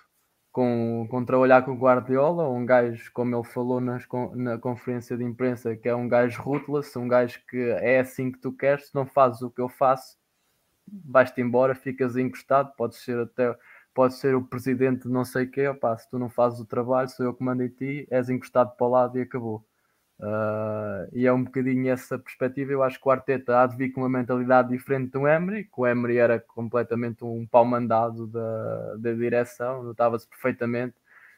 [0.51, 5.23] com, com trabalhar com o Guardiola, um gajo, como ele falou nas, na conferência de
[5.23, 8.95] imprensa, que é um gajo ruthless, um gajo que é assim que tu queres, se
[8.95, 10.17] não fazes o que eu faço,
[11.05, 13.53] vais-te embora, ficas encostado, podes ser até
[13.93, 16.65] pode ser o presidente de não sei o quê, opá, se tu não fazes o
[16.65, 19.65] trabalho, sou eu que mando em ti, és encostado para o lado e acabou.
[20.17, 22.71] Uh, e é um bocadinho essa perspectiva.
[22.71, 25.73] Eu acho que o Arteta há de vir com uma mentalidade diferente do Emery, que
[25.75, 30.95] o Emery era completamente um pau mandado da, da direção, notava-se perfeitamente.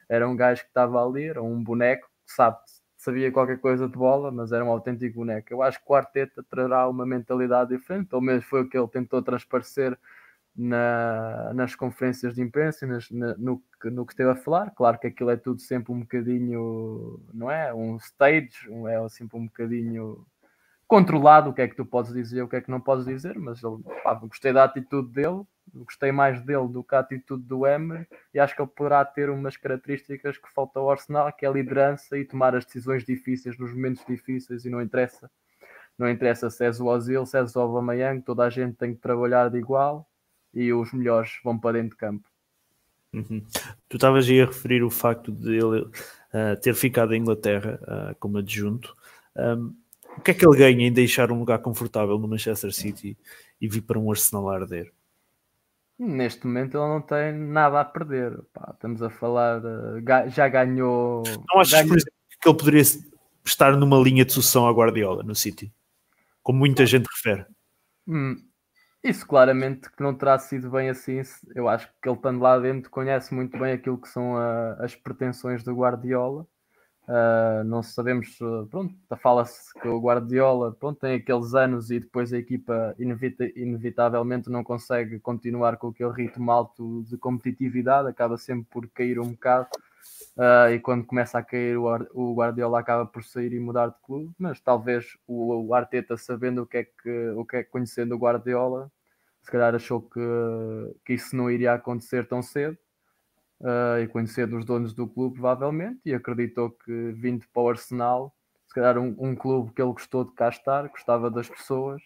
[0.08, 2.58] Era um gajo que estava ali, era um boneco, sabe,
[2.98, 5.48] sabia qualquer coisa de bola, mas era um autêntico boneco.
[5.52, 8.88] Eu acho que o Arteta trará uma mentalidade diferente, pelo menos foi o que ele
[8.88, 9.98] tentou transparecer
[10.58, 14.72] na, nas conferências de imprensa, nas, na, no, no que esteve a falar.
[14.72, 17.72] Claro que aquilo é tudo sempre um bocadinho, não é?
[17.74, 20.26] Um stage, um, é sempre um bocadinho
[20.88, 23.38] controlado o que é que tu podes dizer, o que é que não podes dizer,
[23.38, 25.44] mas ele, pá, gostei da atitude dele,
[25.76, 29.30] gostei mais dele do que a atitude do Emer e acho que ele poderá ter
[29.30, 33.58] umas características que falta ao Arsenal, que é a liderança e tomar as decisões difíceis
[33.60, 35.30] nos momentos difíceis e não interessa.
[35.98, 39.02] Não interessa se és o Ozil, se és o Aubameyang, toda a gente tem que
[39.02, 40.08] trabalhar de igual
[40.54, 42.28] e os melhores vão para dentro de campo.
[43.14, 43.44] Uhum.
[43.90, 48.16] Tu estavas aí a referir o facto de ele uh, ter ficado em Inglaterra uh,
[48.20, 48.96] como adjunto.
[49.36, 49.76] Um,
[50.18, 53.18] o que é que ele ganha em deixar um lugar confortável no Manchester City
[53.62, 54.92] e vir para um Arsenal a arder?
[56.00, 58.40] Neste momento ele não tem nada a perder.
[58.54, 61.24] Pá, estamos a falar, uh, já ganhou.
[61.48, 61.98] Não achas ganhou...
[62.42, 62.84] que ele poderia
[63.46, 65.72] estar numa linha de sucessão à Guardiola no City?
[66.44, 67.46] Como muita gente refere.
[68.08, 68.47] Hum,
[69.10, 71.22] isso claramente que não terá sido bem assim.
[71.56, 74.96] Eu acho que ele estando lá dentro conhece muito bem aquilo que são a, as
[74.96, 76.46] pretensões do Guardiola.
[77.08, 78.38] Uh, não sabemos,
[78.70, 84.50] pronto, fala-se que o Guardiola pronto, tem aqueles anos e depois a equipa inevita, inevitavelmente
[84.50, 89.70] não consegue continuar com aquele ritmo alto de competitividade, acaba sempre por cair um bocado.
[90.36, 93.96] Uh, e quando começa a cair, o, o, Guardiola acaba por sair e mudar de
[94.04, 94.32] clube.
[94.38, 98.16] Mas talvez o, o Arteta, sabendo o que é que, o que é que conhecendo
[98.16, 98.92] o Guardiola,
[99.48, 100.20] se calhar achou que,
[101.06, 102.78] que isso não iria acontecer tão cedo
[103.62, 108.36] uh, e conhecendo os donos do clube, provavelmente, e acreditou que vindo para o Arsenal,
[108.68, 112.02] se calhar um, um clube que ele gostou de cá estar, gostava das pessoas,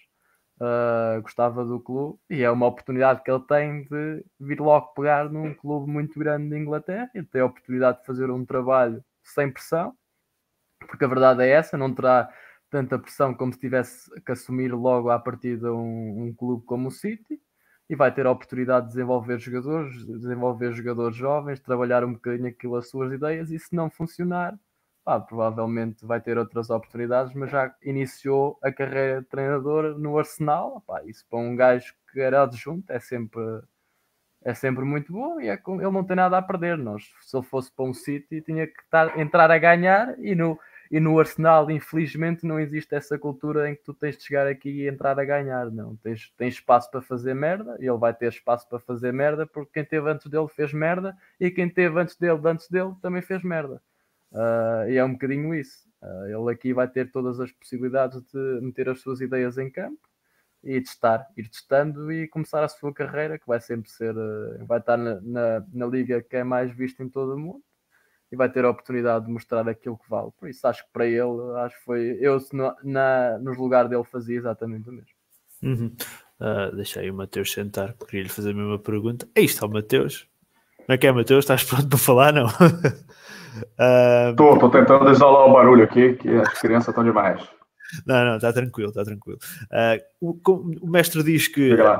[0.57, 5.27] uh, gostava do clube, e é uma oportunidade que ele tem de vir logo pegar
[5.27, 9.51] num clube muito grande de Inglaterra e ter a oportunidade de fazer um trabalho sem
[9.51, 9.95] pressão,
[10.77, 12.31] porque a verdade é essa, não terá
[12.71, 16.91] tanta pressão como se tivesse que assumir logo à partida um, um clube como o
[16.91, 17.39] City
[17.89, 22.77] e vai ter a oportunidade de desenvolver jogadores, desenvolver jogadores jovens, trabalhar um bocadinho aquilo
[22.77, 24.57] as suas ideias e se não funcionar,
[25.03, 30.81] pá, provavelmente vai ter outras oportunidades, mas já iniciou a carreira de treinador no Arsenal,
[30.87, 33.41] pá, isso para um gajo que era adjunto é sempre
[34.43, 36.77] é sempre muito bom e é, ele não tem nada a perder.
[36.77, 40.57] Nós, se ele fosse para um City, tinha que estar, entrar a ganhar e no,
[40.91, 44.69] e no Arsenal, infelizmente, não existe essa cultura em que tu tens de chegar aqui
[44.69, 45.71] e entrar a ganhar.
[45.71, 49.47] Não, tens, tens espaço para fazer merda e ele vai ter espaço para fazer merda
[49.47, 53.21] porque quem teve antes dele fez merda e quem teve antes dele, antes dele, também
[53.21, 53.81] fez merda.
[54.33, 55.87] Uh, e é um bocadinho isso.
[56.01, 60.09] Uh, ele aqui vai ter todas as possibilidades de meter as suas ideias em campo
[60.61, 64.79] e testar, ir testando e começar a sua carreira, que vai sempre ser, uh, vai
[64.79, 67.63] estar na, na, na, liga que é mais vista em todo o mundo
[68.31, 70.29] e vai ter a oportunidade de mostrar aquilo que vale.
[70.39, 73.89] Por isso acho que para ele, acho que foi eu se no, na, nos lugares
[73.89, 75.11] dele fazia exatamente o mesmo.
[75.61, 75.95] Uhum.
[76.39, 79.27] Uh, deixa aí o Mateus sentar, queria lhe fazer a mesma pergunta.
[79.35, 80.27] Aí está o Mateus.
[80.77, 81.45] Como é que é, Mateus?
[81.45, 82.33] Estás pronto para falar?
[82.33, 82.47] Não?
[84.29, 84.53] Estou, uh...
[84.53, 87.41] estou tentando isolar o barulho aqui, que as crianças estão demais.
[88.05, 89.37] Não, não, está tranquilo, está tranquilo.
[89.71, 90.39] Uh, o,
[90.81, 91.97] o, mestre diz que uh,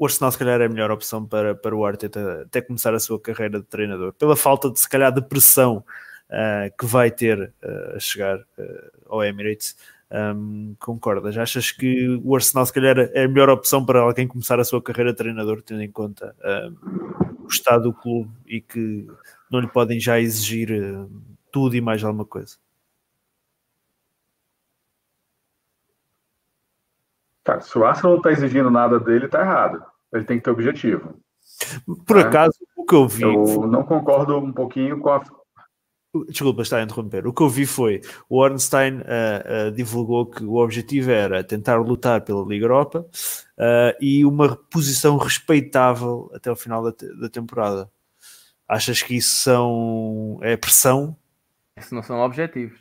[0.00, 2.98] o Arsenal se calhar é a melhor opção para, para o Arteta até começar a
[2.98, 5.84] sua carreira de treinador, pela falta de se calhar de pressão
[6.30, 7.52] uh, que vai ter
[7.94, 8.40] a chegar
[9.06, 9.76] ao Emirates.
[10.10, 11.36] Um, concordas?
[11.36, 14.82] Achas que o Arsenal se calhar é a melhor opção para alguém começar a sua
[14.82, 16.34] carreira de treinador, tendo em conta
[17.44, 19.06] o estado do clube e que
[19.50, 21.10] não lhe podem já exigir uh,
[21.52, 22.56] tudo e mais alguma coisa?
[27.44, 29.82] Cara, se o Arsenal não está exigindo nada dele, está errado.
[30.12, 31.20] Ele tem que ter objetivo.
[32.06, 32.22] Por né?
[32.22, 33.22] acaso, o que eu vi.
[33.22, 35.20] Eu não concordo um pouquinho com a
[36.28, 37.24] Desculpa estar a interromper.
[37.24, 41.76] O que eu vi foi o Ornstein uh, uh, divulgou que o objetivo era tentar
[41.76, 43.06] lutar pela Liga Europa
[43.56, 47.88] uh, e uma posição respeitável até o final da, te da, temporada.
[48.66, 51.16] Achas que isso são é pressão?
[51.76, 52.80] Isso não são objetivos.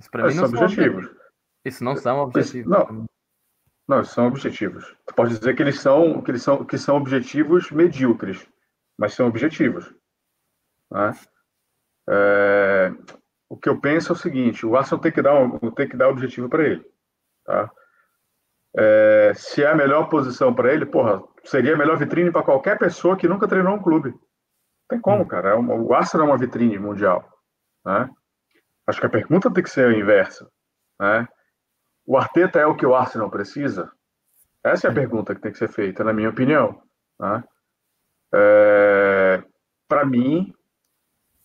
[0.00, 0.96] Isso para mim não são objetivos.
[0.96, 1.18] objetivos.
[1.64, 2.72] Isso não são objetivos.
[2.72, 3.06] Isso, não.
[3.88, 4.94] Não, são objetivos.
[5.06, 8.46] Tu pode dizer que eles são que eles são que são objetivos medíocres,
[8.98, 9.94] mas são objetivos.
[10.90, 11.14] Né?
[12.10, 12.92] É,
[13.48, 15.96] o que eu penso é o seguinte: o Arsenal tem que dar, um, tem que
[15.96, 16.84] dar objetivo para ele.
[17.44, 17.70] Tá?
[18.76, 22.78] É, se é a melhor posição para ele, porra, seria a melhor vitrine para qualquer
[22.78, 24.10] pessoa que nunca treinou um clube.
[24.10, 24.18] Não
[24.90, 25.50] tem como, cara.
[25.50, 27.26] É uma, o Arsenal é uma vitrine mundial.
[27.84, 28.10] Né?
[28.86, 30.46] Acho que a pergunta tem que ser a inversa.
[31.00, 31.26] Né?
[32.08, 33.92] O Arteta é o que o Arsenal precisa?
[34.64, 36.82] Essa é a pergunta que tem que ser feita, na minha opinião.
[37.20, 37.44] Né?
[38.32, 39.44] É,
[39.86, 40.54] para mim,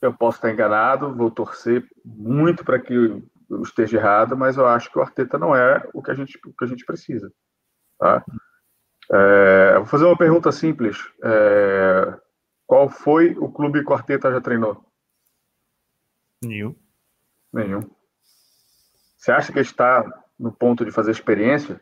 [0.02, 4.90] eu posso estar enganado, vou torcer muito para que eu esteja errado, mas eu acho
[4.90, 7.30] que o Arteta não é o que a gente, o que a gente precisa.
[8.00, 8.24] Tá?
[9.12, 10.98] É, vou fazer uma pergunta simples.
[11.26, 12.18] É,
[12.66, 14.82] qual foi o clube que o Arteta já treinou?
[16.42, 16.74] Nenhum.
[17.52, 17.82] Nenhum.
[19.18, 21.82] Você acha que está no ponto de fazer experiência?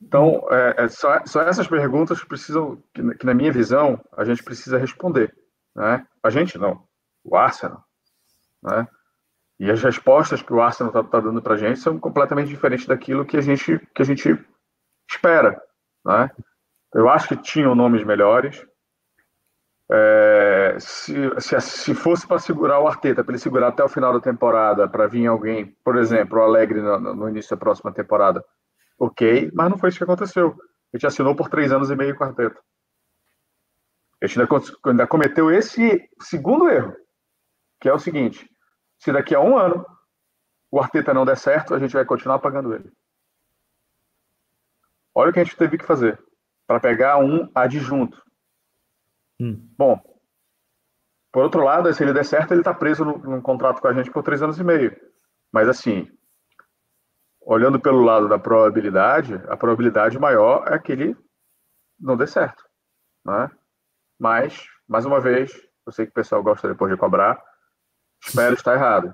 [0.00, 4.24] Então, é, é só, só, essas perguntas que precisam, que, que, na minha visão, a
[4.24, 5.34] gente precisa responder.
[5.74, 6.06] Né?
[6.22, 6.86] A gente não,
[7.24, 7.82] o Arsenal.
[8.62, 8.86] Né?
[9.58, 12.86] E as respostas que o Arsenal está tá dando para a gente são completamente diferentes
[12.86, 14.38] daquilo que a gente, que a gente
[15.08, 15.60] espera.
[16.04, 16.30] Né?
[16.94, 18.64] Eu acho que tinham nomes melhores.
[19.90, 24.14] É, se, se, se, fosse para segurar o Arteta, para ele segurar até o final
[24.14, 28.42] da temporada, para vir alguém, por exemplo, o Alegre no, no, início da próxima temporada,
[28.98, 30.56] ok, mas não foi isso que aconteceu.
[30.92, 32.58] A gente assinou por três anos e meio com o Arteta.
[34.22, 36.96] A gente ainda, ainda cometeu esse segundo erro,
[37.78, 38.48] que é o seguinte:
[38.98, 39.84] se daqui a um ano
[40.70, 42.90] o Arteta não der certo, a gente vai continuar pagando ele.
[45.14, 46.18] Olha o que a gente teve que fazer
[46.66, 48.20] para pegar um adjunto.
[49.40, 49.68] Hum.
[49.76, 50.00] Bom,
[51.34, 53.92] por outro lado, se ele der certo, ele está preso num, num, contrato com a
[53.92, 54.96] gente por três anos e meio.
[55.52, 56.08] Mas assim,
[57.40, 61.16] olhando pelo lado da probabilidade, a probabilidade maior é que ele
[61.98, 62.64] não dê certo.
[63.24, 63.50] Né?
[64.16, 65.52] Mas, mais uma vez,
[65.84, 67.42] eu sei que o pessoal gosta depois de cobrar.
[68.24, 69.12] Espero estar errado.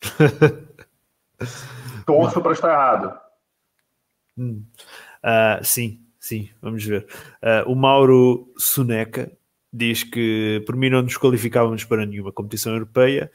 [2.04, 3.18] Torço para estar errado.
[4.36, 4.66] Hum.
[5.24, 7.06] Uh, sim, sim, vamos ver.
[7.42, 9.32] Uh, o Mauro Suneca
[9.72, 13.30] diz que por mim não nos qualificávamos para nenhuma competição europeia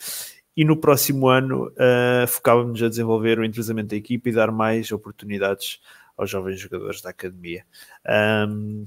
[0.56, 4.92] e no próximo ano uh, focávamos a desenvolver o entrosamento da equipa e dar mais
[4.92, 5.80] oportunidades
[6.16, 7.66] aos jovens jogadores da academia.
[8.50, 8.86] Um,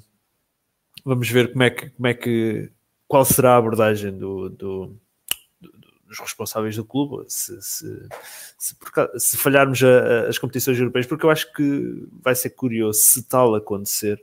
[1.05, 2.71] vamos ver como é que, como é que
[3.07, 4.97] qual será a abordagem do, do,
[5.61, 5.81] do
[6.11, 8.09] dos responsáveis do clube se, se,
[8.59, 8.77] se,
[9.17, 13.23] se falharmos a, a, as competições europeias, porque eu acho que vai ser curioso se
[13.23, 14.23] tal acontecer.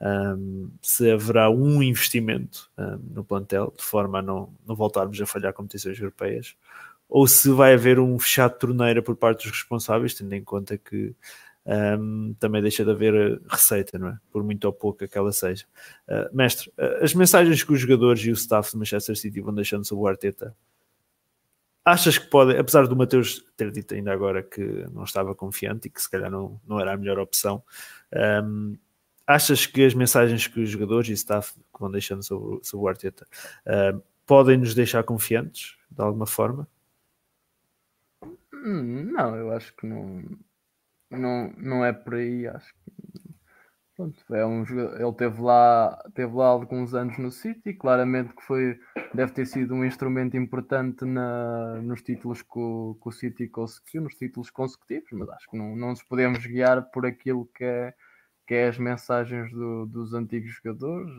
[0.00, 5.26] Um, se haverá um investimento um, no plantel de forma a não, não voltarmos a
[5.26, 6.54] falhar competições europeias,
[7.08, 10.78] ou se vai haver um fechado de torneira por parte dos responsáveis, tendo em conta
[10.78, 11.14] que
[12.00, 14.18] um, também deixa de haver receita, não é?
[14.30, 15.66] Por muito ou pouco que ela seja.
[16.08, 19.54] Uh, mestre, uh, as mensagens que os jogadores e o staff de Manchester City vão
[19.54, 20.56] deixando sobre o Arteta,
[21.84, 25.90] achas que pode, apesar do Mateus ter dito ainda agora que não estava confiante e
[25.90, 27.62] que se calhar não, não era a melhor opção,
[28.44, 28.76] um,
[29.28, 32.88] achas que as mensagens que os jogadores e staff que vão deixando sobre, sobre o
[32.88, 33.26] Arteta
[33.66, 36.66] uh, podem nos deixar confiantes de alguma forma?
[38.54, 40.24] Hum, não, eu acho que não,
[41.10, 42.46] não, não é por aí.
[42.46, 43.28] Acho que
[43.94, 48.80] pronto, é um ele teve lá, teve lá alguns anos no City, claramente que foi,
[49.12, 54.02] deve ter sido um instrumento importante na, nos títulos que o, que o City conseguiu,
[54.02, 57.94] nos títulos consecutivos, mas acho que não, não nos podemos guiar por aquilo que é,
[58.48, 61.14] que é as mensagens do, dos antigos jogadores,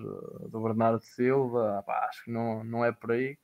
[0.49, 3.38] do Bernardo Silva, pá, acho que não, não é por aí.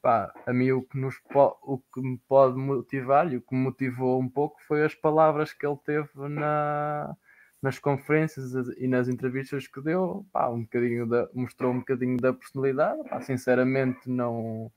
[0.00, 1.16] Pá, a mim o que, nos
[1.62, 5.52] o que me pode motivar e o que me motivou um pouco foi as palavras
[5.52, 7.16] que ele teve na,
[7.60, 12.32] nas conferências e nas entrevistas que deu, pá, um bocadinho da, mostrou um bocadinho da
[12.32, 14.70] personalidade, pá, sinceramente não,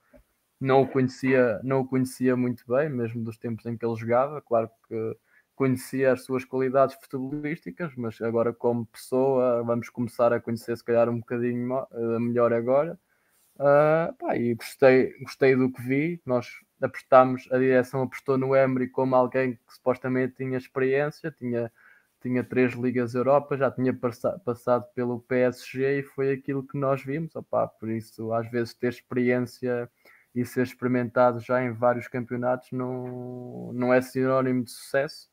[0.60, 4.42] não, o conhecia, não o conhecia muito bem, mesmo dos tempos em que ele jogava,
[4.42, 5.16] claro que
[5.58, 11.10] conhecia as suas qualidades futebolísticas, mas agora como pessoa vamos começar a conhecer se calhar
[11.10, 12.98] um bocadinho eh, melhor agora,
[13.60, 16.22] Uh, pá, e gostei, gostei do que vi.
[16.26, 16.48] Nós
[16.82, 21.72] apostámos, a direção apostou no Emery como alguém que supostamente tinha experiência, tinha,
[22.22, 27.04] tinha três Ligas Europa, já tinha passa, passado pelo PSG e foi aquilo que nós
[27.04, 27.34] vimos.
[27.80, 29.90] Por isso, às vezes, ter experiência
[30.36, 35.30] e ser experimentado já em vários campeonatos não, não é sinónimo de sucesso.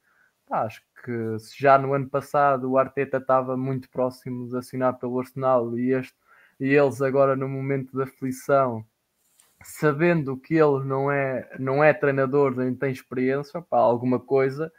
[0.51, 5.19] Acho que se já no ano passado o Arteta estava muito próximo de assinar pelo
[5.19, 6.15] Arsenal e este
[6.61, 8.85] e eles agora no momento da aflição,
[9.63, 14.73] sabendo que ele não é, não é treinador, nem tem experiência, pá, alguma coisa,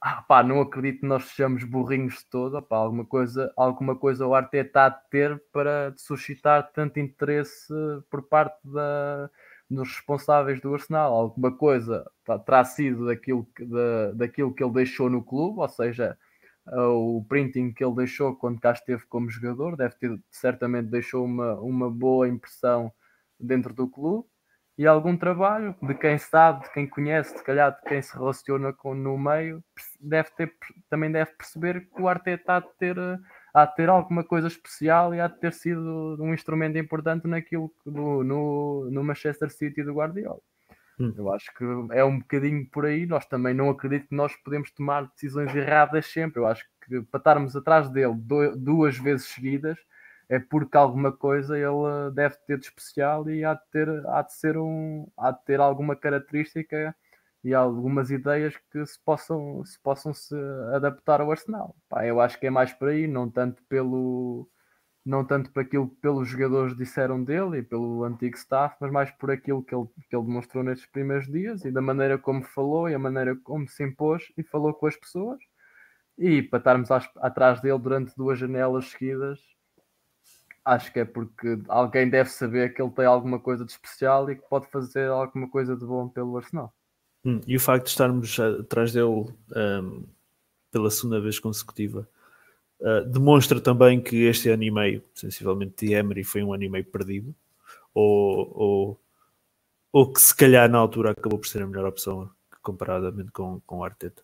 [0.00, 4.34] ah, não acredito que nós sejamos burrinhos de todo, pá, alguma coisa, alguma coisa o
[4.34, 7.72] Arteta a ter para suscitar tanto interesse
[8.10, 9.30] por parte da,
[9.70, 12.10] dos responsáveis do Arsenal, alguma coisa
[12.46, 16.16] terá sido daquilo, da, daquilo que ele deixou no clube, ou seja,
[16.66, 21.54] o printing que ele deixou quando cá esteve como jogador, deve ter certamente deixou uma,
[21.60, 22.92] uma boa impressão
[23.38, 24.26] dentro do clube.
[24.76, 28.72] E algum trabalho de quem sabe, de quem conhece, de calhar de quem se relaciona
[28.72, 29.62] com, no meio,
[30.00, 30.54] deve ter,
[30.88, 32.96] também deve perceber que o Arteta há de ter,
[33.52, 37.72] há de ter alguma coisa especial e há de ter sido um instrumento importante naquilo
[37.84, 40.40] no, no, no Manchester City do Guardiola.
[41.00, 41.14] Hum.
[41.16, 43.06] Eu acho que é um bocadinho por aí.
[43.06, 46.40] Nós também não acredito que nós podemos tomar decisões erradas sempre.
[46.40, 48.14] Eu acho que para estarmos atrás dele
[48.56, 49.78] duas vezes seguidas
[50.28, 54.34] é porque alguma coisa ele deve ter de especial e há de ter, há de
[54.34, 56.94] ser um, há de ter alguma característica
[57.48, 60.34] e algumas ideias que se possam se, possam se
[60.74, 61.74] adaptar ao Arsenal.
[61.88, 64.48] Pá, eu acho que é mais por aí, não tanto pelo
[65.04, 69.10] não tanto por aquilo que pelos jogadores disseram dele e pelo antigo staff, mas mais
[69.12, 72.88] por aquilo que ele, que ele demonstrou nestes primeiros dias e da maneira como falou
[72.90, 75.38] e a maneira como se impôs e falou com as pessoas.
[76.18, 79.40] E para estarmos atrás dele durante duas janelas seguidas,
[80.64, 84.36] acho que é porque alguém deve saber que ele tem alguma coisa de especial e
[84.36, 86.74] que pode fazer alguma coisa de bom pelo Arsenal.
[87.24, 89.06] Hum, e o facto de estarmos atrás dele
[89.56, 90.04] um,
[90.70, 92.08] pela segunda vez consecutiva
[92.80, 96.68] Uh, demonstra também que este ano e meio, sensivelmente, de Emery foi um ano e
[96.68, 97.34] meio perdido,
[97.92, 99.00] ou, ou,
[99.92, 102.30] ou que se calhar na altura acabou por ser a melhor opção
[102.62, 104.22] comparadamente com, com o Arteta.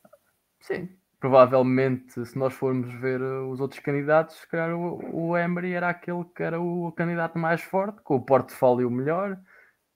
[0.61, 0.89] Sim,
[1.19, 5.89] provavelmente, se nós formos ver uh, os outros candidatos, se calhar o, o Emery era
[5.89, 9.37] aquele que era o candidato mais forte, com o portfólio melhor,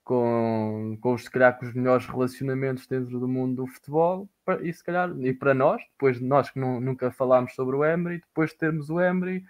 [0.08, 4.26] com, com, os, se calhar, com os melhores relacionamentos dentro do mundo do futebol
[4.62, 7.84] e se calhar, e para nós, depois de nós que não, nunca falámos sobre o
[7.84, 9.44] Emery, depois de termos o Emery,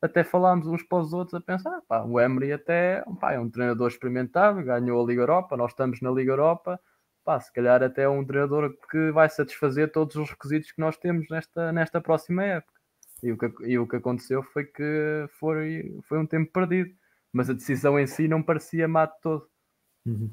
[0.00, 3.50] até falámos uns para os outros a pensar, pá, o Emery até pá, é um
[3.50, 6.80] treinador experimentado, ganhou a Liga Europa, nós estamos na Liga Europa,
[7.22, 10.96] pá, se calhar até é um treinador que vai satisfazer todos os requisitos que nós
[10.96, 12.72] temos nesta, nesta próxima época.
[13.22, 16.94] E o, que, e o que aconteceu foi que foi, foi um tempo perdido,
[17.30, 19.46] mas a decisão em si não parecia má de todo.
[20.08, 20.30] Uhum.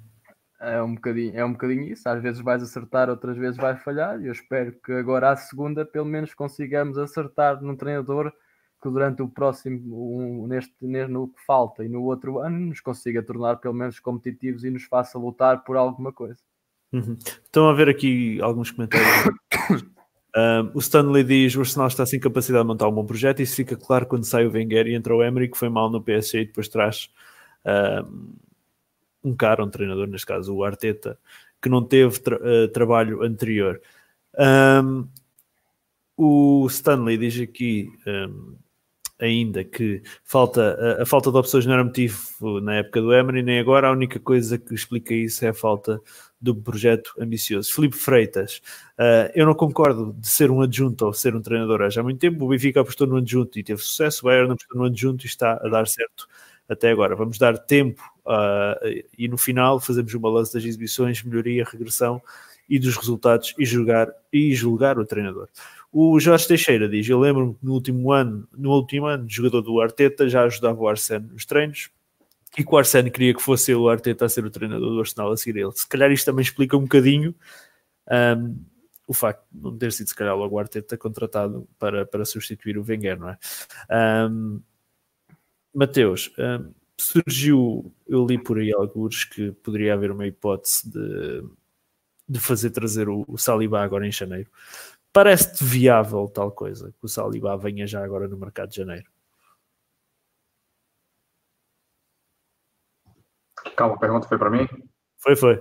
[0.59, 2.07] É um, bocadinho, é um bocadinho isso.
[2.07, 4.19] Às vezes vais acertar, outras vezes vai falhar.
[4.21, 8.31] E eu espero que agora, à segunda, pelo menos consigamos acertar num treinador
[8.81, 9.79] que durante o próximo,
[10.17, 13.99] um, neste, neste, no que falta e no outro ano, nos consiga tornar pelo menos
[13.99, 16.39] competitivos e nos faça lutar por alguma coisa.
[16.93, 17.17] Uhum.
[17.19, 19.09] Estão a ver aqui alguns comentários.
[20.35, 23.41] um, o Stanley diz: o Arsenal está sem capacidade de montar um bom projeto.
[23.41, 26.01] Isso fica claro quando sai o Wenger e entra o Emery, que foi mal no
[26.01, 27.09] PSG e depois traz.
[27.65, 28.35] Um,
[29.25, 31.17] um cara, um treinador, neste caso o Arteta,
[31.61, 33.81] que não teve tra uh, trabalho anterior.
[34.37, 35.07] Um,
[36.15, 38.55] o Stanley diz aqui um,
[39.19, 43.41] ainda que falta, a, a, falta de opções não era motivo na época do Emery,
[43.41, 43.87] nem agora.
[43.87, 45.99] A única coisa que explica isso é a falta
[46.39, 47.73] do projeto ambicioso.
[47.73, 48.61] Felipe Freitas,
[48.99, 52.19] uh, eu não concordo de ser um adjunto ou ser um treinador há já muito
[52.19, 52.45] tempo.
[52.45, 55.53] O Benfica apostou no adjunto e teve sucesso, o Bayern apostou no adjunto e está
[55.53, 56.27] a dar certo
[56.67, 57.15] até agora.
[57.15, 62.21] Vamos dar tempo uh, e no final fazemos um balanço das exibições, melhoria, regressão
[62.69, 65.47] e dos resultados e julgar, e julgar o treinador.
[65.91, 69.79] O Jorge Teixeira diz: Eu lembro-me que no último ano, no último ano, jogador do
[69.79, 71.89] Arteta já ajudava o Arsene nos treinos
[72.57, 74.99] e que o Arsene queria que fosse ele o Arteta a ser o treinador do
[74.99, 75.71] Arsenal a seguir ele.
[75.73, 77.35] Se calhar isto também explica um bocadinho
[78.37, 78.57] um,
[79.07, 82.77] o facto de não ter sido, se calhar, logo o Arteta contratado para, para substituir
[82.77, 83.37] o Wenger, não é?
[84.29, 84.61] Um,
[85.75, 91.43] Mateus, um, surgiu, eu li por aí alguns que poderia haver uma hipótese de,
[92.27, 94.49] de fazer trazer o, o Saliba agora em janeiro.
[95.11, 99.09] Parece-te viável tal coisa, que o Saliba venha já agora no mercado de janeiro?
[103.75, 104.67] Calma, a pergunta foi para mim?
[105.17, 105.55] Foi, foi.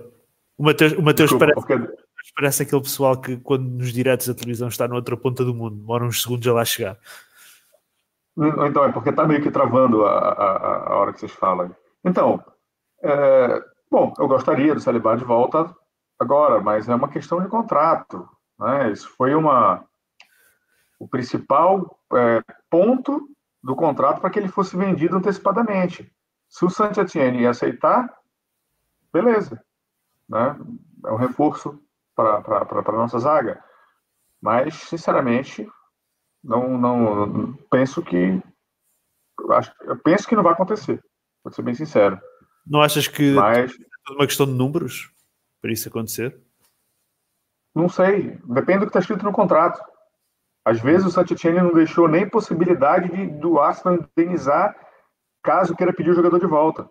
[0.57, 2.03] O Mateus, o Mateus Desculpa, parece, porque...
[2.35, 5.75] parece aquele pessoal que quando nos diretos da televisão está na outra ponta do mundo,
[5.75, 6.97] demora uns segundos a lá chegar.
[8.37, 11.73] Então, é porque está meio que travando a, a, a hora que vocês falam.
[12.03, 12.43] Então,
[13.01, 15.73] é, bom, eu gostaria do Saliba de volta
[16.19, 18.27] agora, mas é uma questão de contrato.
[18.59, 18.91] Né?
[18.91, 19.85] Isso foi uma
[20.99, 23.29] o principal é, ponto
[23.61, 26.11] do contrato para que ele fosse vendido antecipadamente.
[26.47, 28.13] Se o Saint Etienne aceitar,
[29.11, 29.61] beleza.
[30.27, 30.57] Né?
[31.05, 31.79] É um reforço
[32.15, 33.63] para a nossa zaga.
[34.41, 35.67] Mas, sinceramente,
[36.45, 38.41] não, não penso que.
[39.51, 41.03] Acho, eu penso que não vai acontecer.
[41.43, 42.19] Vou ser bem sincero.
[42.65, 45.11] Não achas que Mas, é uma questão de números
[45.61, 46.39] para isso acontecer?
[47.73, 48.39] Não sei.
[48.45, 49.79] Depende do que está escrito no contrato.
[50.63, 54.75] Às vezes o Saint-Etienne não deixou nem possibilidade de, do Arsenal indenizar
[55.43, 56.89] caso queira pedir o jogador de volta.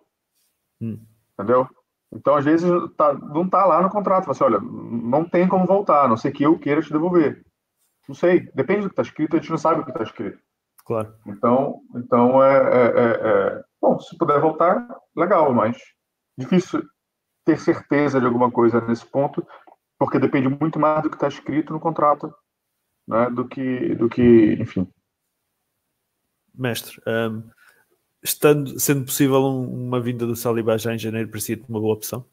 [0.79, 0.99] Hum.
[1.33, 1.67] Entendeu?
[2.11, 4.27] Então, às vezes, tá, não está lá no contrato.
[4.27, 7.43] Você, olha, não tem como voltar, a não ser que eu queira te devolver.
[8.07, 10.39] Não sei, depende do que está escrito, a gente não sabe o que está escrito.
[10.85, 11.15] Claro.
[11.25, 15.77] Então, então é, é, é, é, Bom, se puder voltar, legal, mas
[16.37, 16.83] difícil
[17.43, 19.45] ter certeza de alguma coisa nesse ponto,
[19.97, 22.33] porque depende muito mais do que está escrito no contrato,
[23.07, 24.87] né, do que, do que, enfim.
[26.53, 27.43] Mestre, um,
[28.23, 32.25] estando, sendo possível um, uma vinda do Saliba já em janeiro, parecia uma boa opção?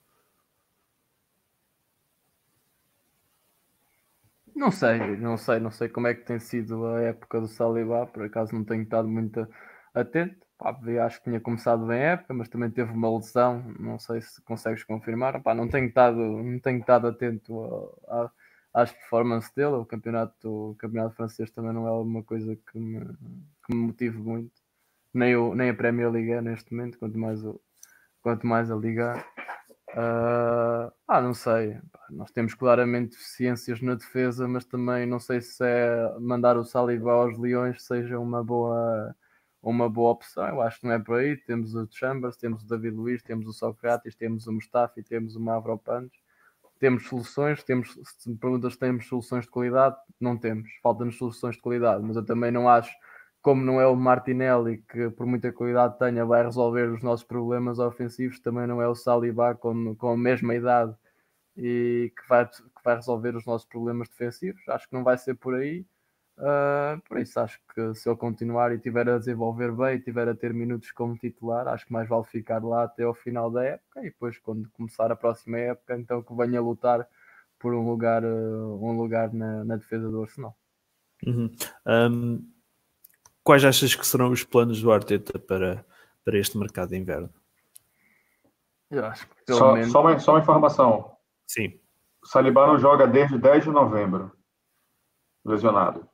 [4.63, 8.07] Não sei, não sei, não sei como é que tem sido a época do Saliba,
[8.07, 9.45] por acaso não tenho estado muito
[9.93, 10.47] atento.
[10.57, 14.21] Pá, acho que tinha começado bem a época, mas também teve uma lesão, não sei
[14.21, 15.43] se consegues confirmar.
[15.43, 18.31] Pá, não tenho estado, não tenho estado atento a,
[18.75, 19.75] a, às performances dele.
[19.75, 23.01] O campeonato, o campeonato francês também não é uma coisa que me,
[23.67, 24.63] que me motive muito
[25.13, 27.61] nem, o, nem a Premier League é neste momento, quanto mais, o,
[28.23, 29.25] quanto mais a Liga.
[29.95, 31.79] Uh, ah, não sei.
[32.11, 37.13] Nós temos claramente deficiências na defesa, mas também não sei se é mandar o Saliba
[37.13, 39.15] aos Leões seja uma boa,
[39.63, 40.47] uma boa opção.
[40.49, 41.37] Eu acho que não é por aí.
[41.37, 45.41] Temos o Chambers, temos o David Luiz, temos o Socrates, temos o Mustafi, temos o
[45.41, 46.13] Mavropanos.
[46.79, 50.69] Temos soluções, temos, se me perguntas se temos soluções de qualidade, não temos.
[50.83, 52.93] Faltam-nos soluções de qualidade, mas eu também não acho
[53.43, 57.81] como não é o Martinelli, que por muita qualidade tenha, vai resolver os nossos problemas
[57.81, 60.95] ofensivos, também não é o Saliba com, com a mesma idade
[61.57, 64.63] e que vai, que vai resolver os nossos problemas defensivos.
[64.69, 65.85] Acho que não vai ser por aí.
[66.39, 70.35] Uh, por isso, acho que se ele continuar e tiver a desenvolver bem, tiver a
[70.35, 74.01] ter minutos como titular, acho que mais vale ficar lá até ao final da época
[74.01, 77.07] e depois, quando começar a próxima época, então que venha lutar
[77.59, 80.57] por um lugar, uh, um lugar na, na defesa do Arsenal.
[81.27, 81.51] Uhum.
[81.87, 82.53] Um
[83.43, 85.85] quais achas que serão os planos do Arteta para,
[86.25, 87.31] para este mercado de inverno?
[88.91, 89.91] Eu acho que pelo só, menos...
[89.91, 91.17] só, uma, só uma informação.
[91.47, 91.81] Sim.
[92.23, 94.31] O Saliba não joga desde 10 de novembro,
[95.45, 96.07] lesionado.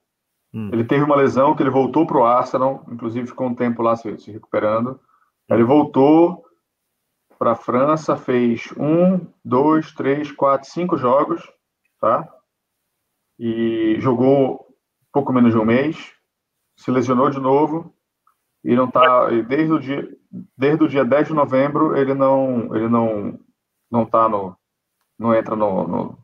[0.54, 0.70] Hum.
[0.72, 3.96] Ele teve uma lesão que ele voltou para o Arsenal, inclusive ficou um tempo lá
[3.96, 4.92] se, se recuperando.
[5.50, 5.54] Hum.
[5.54, 6.44] Ele voltou
[7.38, 11.42] para a França, fez um, dois, três, quatro, cinco jogos,
[12.00, 12.26] tá?
[13.38, 14.66] E jogou
[15.12, 16.17] pouco menos de um mês
[16.78, 17.92] se lesionou de novo
[18.64, 20.08] e não tá desde o dia
[20.56, 23.38] desde o dia 10 de novembro ele não ele não
[23.90, 24.56] não tá no
[25.18, 26.18] não entra no, no,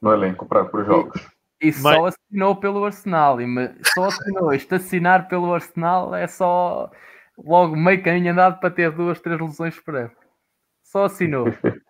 [0.00, 1.20] no elenco para os jogos.
[1.60, 2.14] E, e só Mas...
[2.14, 3.46] assinou pelo Arsenal, e
[3.94, 6.88] só assinou, este assinar pelo Arsenal é só
[7.36, 10.24] logo meio caminho andado para ter duas, três lesões por época.
[10.84, 11.46] Só assinou.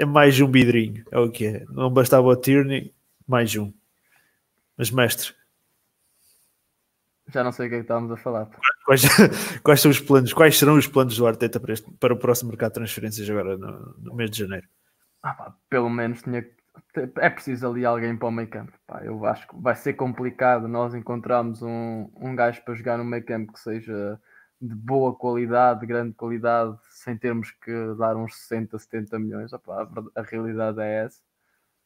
[0.00, 1.64] É mais um vidrinho, é o que é.
[1.70, 2.94] Não bastava o Tierney,
[3.26, 3.72] mais um.
[4.76, 5.34] Mas, mestre,
[7.28, 8.48] Já não sei o que é que estávamos a falar.
[8.84, 9.02] quais,
[9.62, 10.32] quais são os planos?
[10.32, 13.56] Quais serão os planos do Arteta para, este- para o próximo mercado de transferências agora
[13.56, 14.66] no, no mês de janeiro?
[15.22, 16.46] Ah, pá, pelo menos tinha
[17.16, 18.72] é preciso ali alguém para o meio campo.
[18.86, 19.02] pá.
[19.04, 23.24] Eu acho que vai ser complicado nós encontrarmos um, um gajo para jogar no meio
[23.24, 24.18] campo que seja
[24.60, 29.50] de boa qualidade, de grande qualidade, sem termos que dar uns 60, 70 milhões.
[29.64, 29.82] Pá,
[30.14, 31.20] a, a realidade é essa.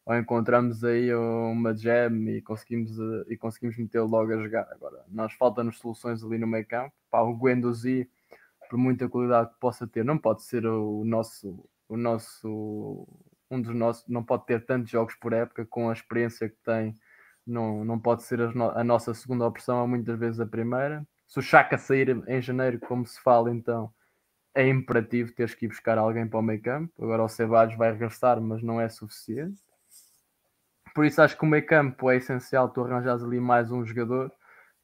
[0.04, 2.90] Ou encontramos aí uma jam e conseguimos,
[3.28, 4.66] e conseguimos metê-lo logo a jogar.
[4.72, 6.92] Agora, nós faltam-nos soluções ali no meio campo.
[7.10, 8.10] Pá, o Guendouzi,
[8.68, 13.06] por muita qualidade que possa ter, não pode ser o nosso, o nosso
[13.50, 16.94] um dos nossos, não pode ter tantos jogos por época com a experiência que tem,
[17.46, 21.06] não, não pode ser as no- a nossa segunda opção, é muitas vezes a primeira.
[21.28, 23.92] Se o Chaka sair em janeiro, como se fala, então
[24.54, 26.92] é imperativo teres que ir buscar alguém para o meio campo.
[27.02, 29.62] Agora o Ceballos vai regressar, mas não é suficiente.
[30.94, 34.32] Por isso acho que o meio campo é essencial tu arranjares ali mais um jogador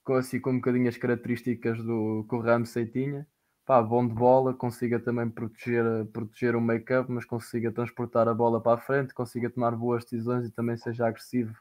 [0.05, 3.27] com assim com um bocadinho as características do que o Ramsey tinha
[3.69, 8.33] pá, bom de bola, consiga também proteger, proteger o meio campo, mas consiga transportar a
[8.33, 11.55] bola para a frente, consiga tomar boas decisões e também seja agressivo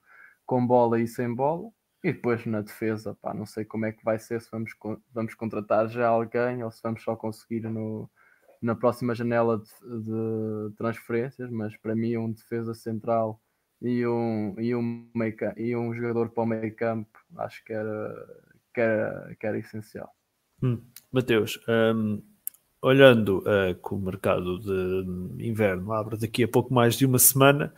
[0.45, 1.70] com bola e sem bola.
[2.02, 4.72] E depois na defesa, pá, não sei como é que vai ser, se vamos,
[5.14, 8.10] vamos contratar já alguém ou se vamos só conseguir no,
[8.62, 13.41] na próxima janela de, de transferências, mas para mim um defesa central
[13.82, 18.28] e um, e um, meio, e um jogador para o meio campo acho que era,
[18.73, 20.13] que era, que era essencial.
[20.61, 22.21] Hum, Mateus, hum,
[22.82, 27.73] olhando uh, que o mercado de inverno abre daqui a pouco mais de uma semana,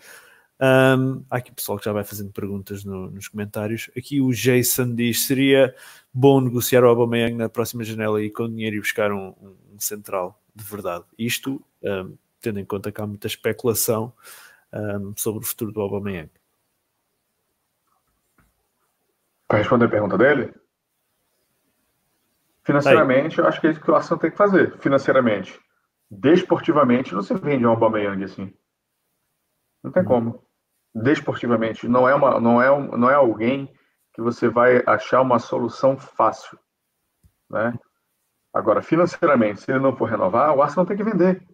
[0.61, 3.89] hum, há aqui pessoal que já vai fazendo perguntas no- nos comentários.
[3.97, 5.75] Aqui o Jason diz: seria
[6.13, 9.79] bom negociar o Aubameyang na próxima janela e com dinheiro ir buscar um, um- um
[9.79, 11.05] central de verdade.
[11.17, 14.13] Isto, hum, tendo em conta que há muita especulação
[14.73, 16.31] hum, sobre o futuro do Aubameyang.
[19.47, 20.53] Para responder a pergunta dele?
[22.63, 24.77] Financeiramente, eu acho que é isso que o Arsenal tem que fazer.
[24.77, 25.59] Financeiramente.
[26.11, 28.53] Desportivamente, não se vende um Aubameyang assim.
[29.83, 30.45] Não tem como.
[30.93, 33.73] Desportivamente, não é, uma, não, é um, não é alguém
[34.13, 36.59] que você vai achar uma solução fácil.
[37.49, 37.73] Né?
[38.53, 41.47] Agora, financeiramente, se ele não for renovar, o Arsenal tem que vender.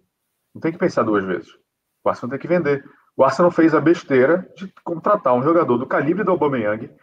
[0.54, 1.50] Não tem que pensar duas vezes.
[2.04, 2.84] O Arsenal tem que vender.
[3.18, 6.94] O Arsenal fez a besteira de contratar um jogador do calibre do Aubameyang,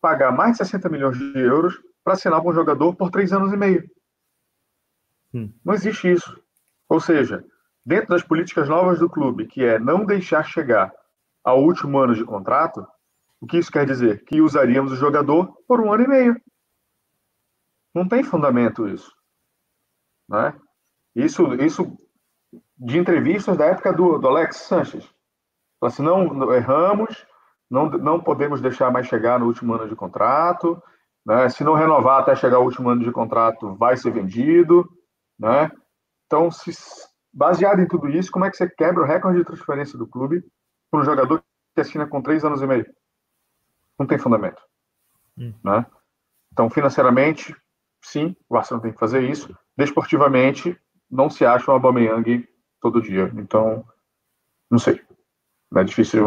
[0.00, 3.52] pagar mais de 60 milhões de euros para assinar com um jogador por três anos
[3.52, 3.90] e meio.
[5.34, 5.52] Hum.
[5.64, 6.40] Não existe isso.
[6.88, 7.44] Ou seja,
[7.84, 10.92] dentro das políticas novas do clube, que é não deixar chegar
[11.42, 12.86] ao último ano de contrato,
[13.40, 14.24] o que isso quer dizer?
[14.24, 16.40] Que usaríamos o jogador por um ano e meio.
[17.94, 19.12] Não tem fundamento isso.
[20.28, 20.58] Né?
[21.14, 21.98] Isso, isso
[22.76, 25.17] de entrevistas da época do, do Alex Sanches.
[25.80, 27.26] Falou assim, não, erramos,
[27.70, 30.82] não, não podemos deixar mais chegar no último ano de contrato,
[31.24, 31.48] né?
[31.48, 34.88] se não renovar até chegar ao último ano de contrato, vai ser vendido.
[35.38, 35.70] Né?
[36.26, 36.72] Então, se,
[37.32, 40.44] baseado em tudo isso, como é que você quebra o recorde de transferência do clube
[40.90, 41.42] para um jogador
[41.74, 42.86] que assina com três anos e meio?
[43.98, 44.62] Não tem fundamento.
[45.36, 45.52] Hum.
[45.62, 45.86] Né?
[46.52, 47.54] Então, financeiramente,
[48.02, 49.56] sim, o Arsenal tem que fazer isso.
[49.76, 50.76] Desportivamente,
[51.10, 52.48] não se acha um Aubameyang
[52.80, 53.32] todo dia.
[53.36, 53.84] Então,
[54.70, 55.00] não sei.
[55.76, 56.26] É difícil,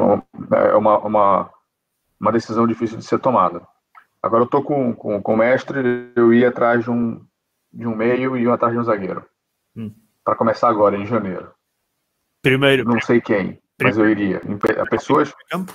[0.51, 1.53] é uma, uma,
[2.19, 3.65] uma decisão difícil de ser tomada.
[4.21, 7.25] Agora eu tô com, com, com o mestre, eu ia atrás de um,
[7.73, 9.25] de um meio e ia atrás de um zagueiro.
[9.75, 9.93] Hum.
[10.23, 11.51] Para começar agora, em janeiro.
[12.41, 14.41] Primeiro, Não sei quem, mas eu iria.
[14.79, 15.33] A pessoas.
[15.49, 15.73] campo?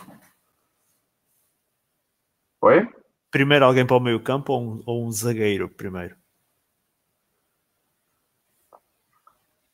[2.60, 2.88] Oi?
[3.30, 6.16] Primeiro alguém para o meio campo ou um, ou um zagueiro primeiro?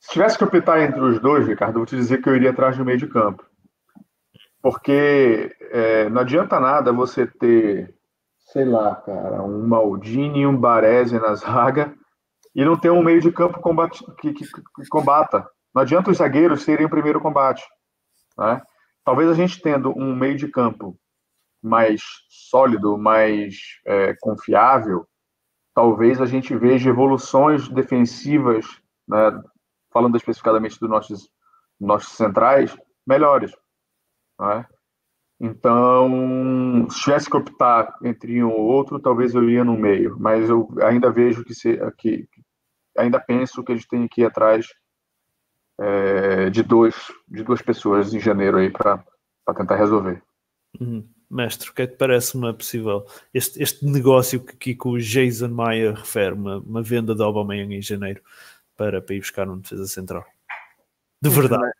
[0.00, 2.50] Se tivesse que optar entre os dois, Ricardo, eu vou te dizer que eu iria
[2.50, 3.46] atrás do meio de campo.
[4.62, 7.94] Porque é, não adianta nada você ter,
[8.52, 11.94] sei lá, cara, um Maldini e um Baresi na zaga
[12.54, 15.46] e não ter um meio de campo combate, que, que- que combata.
[15.74, 17.64] Não adianta os zagueiros serem o primeiro combate.
[18.38, 18.60] né?
[19.04, 20.96] Talvez a gente tendo um meio de campo
[21.62, 23.56] mais sólido, mais
[23.86, 25.06] é, confiável,
[25.74, 28.66] talvez a gente veja evoluções defensivas,
[29.08, 29.40] né,
[29.92, 31.30] falando especificadamente dos nossos,
[31.80, 33.52] nossos centrais, melhores.
[34.38, 34.66] Né?
[35.40, 40.48] Então, se tivesse que optar entre um ou outro, talvez eu iria no meio, mas
[40.48, 42.28] eu ainda vejo que, se, que
[42.96, 44.68] ainda penso que a gente tem que ir atrás
[45.80, 46.94] é, de, dois,
[47.28, 49.04] de duas pessoas em janeiro aí para
[49.56, 50.22] tentar resolver.
[50.80, 51.08] Uhum.
[51.28, 55.48] Mestre, o que é que parece uma possível este, este negócio que, que, o Jason
[55.48, 58.22] Maia refere, uma, uma venda de Aubameyang em janeiro
[58.76, 60.24] para, para ir buscar um defesa central?
[61.20, 61.72] De verdade.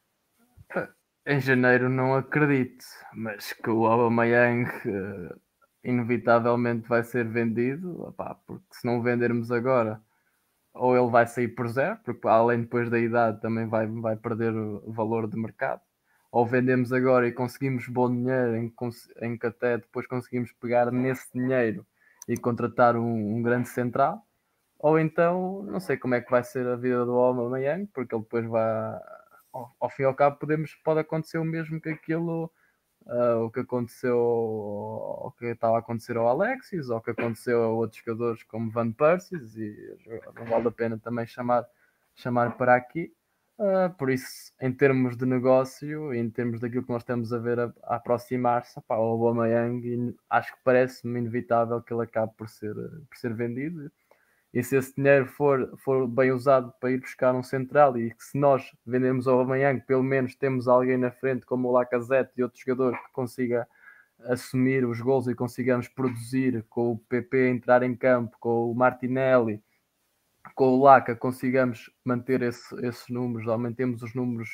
[1.25, 5.41] Em janeiro não acredito, mas que o Aubameyang uh,
[5.85, 10.01] inevitavelmente vai ser vendido, opá, porque se não vendermos agora,
[10.75, 14.53] ou ele vai sair por zero, porque além depois da idade também vai, vai perder
[14.53, 15.81] o valor de mercado,
[16.33, 18.73] ou vendemos agora e conseguimos bom dinheiro em,
[19.21, 21.87] em que até depois conseguimos pegar nesse dinheiro
[22.29, 24.27] e contratar um, um grande central,
[24.77, 28.23] ou então não sei como é que vai ser a vida do Aubameyang, porque ele
[28.25, 28.99] depois vai
[29.53, 32.51] ao, fim e ao cabo podemos, pode acontecer o mesmo que aquilo
[33.07, 37.63] uh, o que aconteceu o que estava a acontecer ao Alexis ou o que aconteceu
[37.63, 39.97] a outros jogadores como Van Persie e
[40.35, 41.67] não vale a pena também chamar,
[42.15, 43.13] chamar para aqui.
[43.59, 47.61] Uh, por isso em termos de negócio em termos daquilo que nós estamos a ver
[47.61, 53.17] a, a aproximar-se o Aubameyang acho que parece-me inevitável que ele acabe por ser, por
[53.17, 53.93] ser vendido
[54.53, 58.23] e se esse dinheiro for, for bem usado para ir buscar um central e que
[58.23, 62.43] se nós vendemos ao amanhã, pelo menos temos alguém na frente como o Lacazette e
[62.43, 63.67] outro jogador que consiga
[64.25, 69.63] assumir os gols e consigamos produzir com o PP entrar em campo, com o Martinelli,
[70.55, 74.51] com o Laca, consigamos manter esse, esses números, aumentemos os números,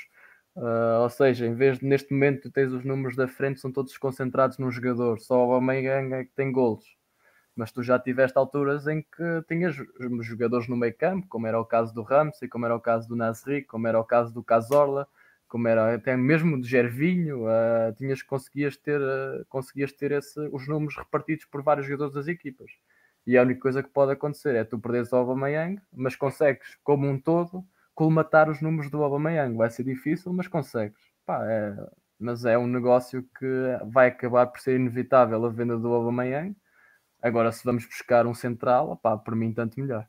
[0.56, 3.96] uh, ou seja, em vez de neste momento tens os números da frente, são todos
[3.98, 6.97] concentrados num jogador, só o Aubameyang é que tem golos
[7.58, 9.74] mas tu já tiveste alturas em que tinhas
[10.20, 13.16] jogadores no meio campo, como era o caso do Ramsey, como era o caso do
[13.16, 15.08] Nasri, como era o caso do Cazorla,
[15.48, 20.68] como era até mesmo de Gervinho, uh, tinhas, conseguias ter, uh, conseguias ter esse, os
[20.68, 22.70] números repartidos por vários jogadores das equipas.
[23.26, 27.08] E a única coisa que pode acontecer é tu perderes o Aubameyang, mas consegues, como
[27.08, 29.56] um todo, colmatar os números do Aubameyang.
[29.56, 30.96] Vai ser difícil, mas consegues.
[31.26, 31.74] Pá, é,
[32.20, 33.46] mas é um negócio que
[33.86, 36.54] vai acabar por ser inevitável a venda do Aubameyang
[37.22, 40.06] Agora, se vamos buscar um central, opá, por mim, tanto melhor.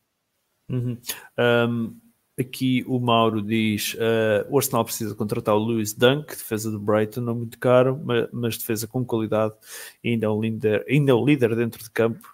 [0.70, 0.98] Uhum.
[1.38, 1.98] Um,
[2.40, 7.22] aqui o Mauro diz: uh, o Arsenal precisa contratar o Lewis Dunk, defesa do Brighton,
[7.22, 9.54] não muito caro, mas, mas defesa com qualidade,
[10.04, 12.28] e ainda é o líder, ainda é o líder dentro de campo,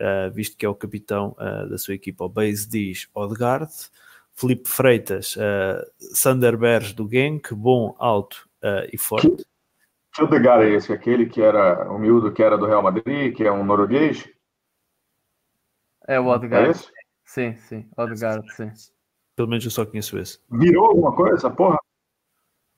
[0.00, 2.24] uh, visto que é o capitão uh, da sua equipa.
[2.24, 3.72] O Base diz Odegaard,
[4.34, 8.46] Felipe Freitas, uh, Sander Berge do Genk, bom, alto
[8.92, 9.46] e forte.
[10.20, 10.92] Odegaard é esse?
[10.92, 14.28] Aquele que era humilde, que era do Real Madrid, que é um norueguês?
[16.06, 16.70] É o Odegaard.
[16.70, 16.74] É
[17.24, 17.88] sim, sim.
[17.96, 18.70] Odegaard, sim.
[19.36, 20.40] Pelo menos eu só conheço esse.
[20.50, 21.78] Virou alguma coisa essa porra?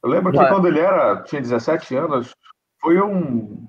[0.02, 2.34] Eu lembro que quando ele era, tinha 17 anos,
[2.80, 3.66] foi um.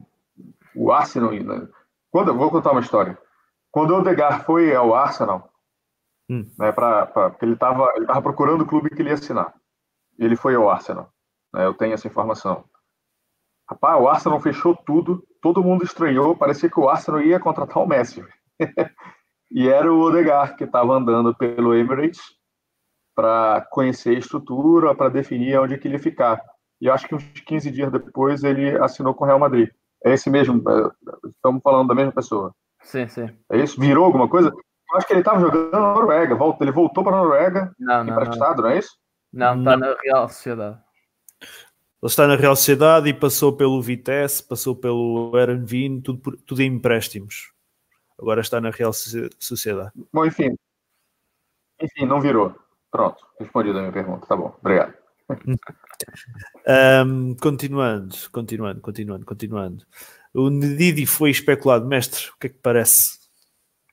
[0.76, 1.32] O Arsenal.
[1.32, 1.68] Né?
[2.10, 3.18] Quando, vou contar uma história.
[3.70, 5.50] Quando o Odegaard foi ao Arsenal,
[6.30, 6.50] hum.
[6.58, 9.54] né, pra, pra, porque ele estava ele tava procurando o clube que ele ia assinar.
[10.18, 11.14] E ele foi ao Arsenal.
[11.54, 12.66] Né, eu tenho essa informação.
[13.72, 17.88] Rapaz, o Arsenal fechou tudo, todo mundo estranhou, parecia que o Arsenal ia contratar o
[17.88, 18.22] Messi.
[19.50, 22.20] e era o Odegaard que estava andando pelo Emirates
[23.16, 26.42] para conhecer a estrutura, para definir onde que ele ia ficar.
[26.82, 29.70] E acho que uns 15 dias depois ele assinou com o Real Madrid.
[30.04, 30.92] É esse mesmo, é,
[31.30, 32.54] estamos falando da mesma pessoa.
[32.82, 33.30] Sim, sim.
[33.50, 33.80] É isso?
[33.80, 34.50] Virou alguma coisa?
[34.50, 38.12] Eu acho que ele estava jogando na Noruega, ele voltou para a Noruega não, não,
[38.12, 38.64] emprestado, não.
[38.64, 38.98] não é isso?
[39.32, 40.78] Não, está na Real Sociedade.
[42.02, 46.74] Ele está na Real Sociedade e passou pelo Vitesse, passou pelo Erenvin, tudo, tudo em
[46.74, 47.52] empréstimos.
[48.20, 49.92] Agora está na Real Sociedade.
[50.12, 50.56] Bom, enfim.
[51.80, 52.56] Enfim, não virou.
[52.90, 54.26] Pronto, respondido a minha pergunta.
[54.26, 54.94] Tá bom, obrigado.
[57.06, 59.86] um, continuando, continuando, continuando, continuando.
[60.34, 62.30] O Nedidi foi especulado, mestre.
[62.30, 63.20] O que é que parece?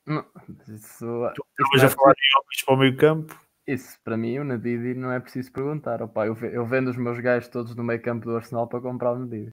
[0.06, 0.24] Não,
[0.68, 1.04] isso,
[1.34, 3.38] tu isso já falar de para o meio campo.
[3.68, 6.00] Isso, para mim, o Nadidi não é preciso perguntar.
[6.00, 9.12] Opa, eu, eu vendo os meus gajos todos no meio campo do Arsenal para comprar
[9.12, 9.52] o Nadidi.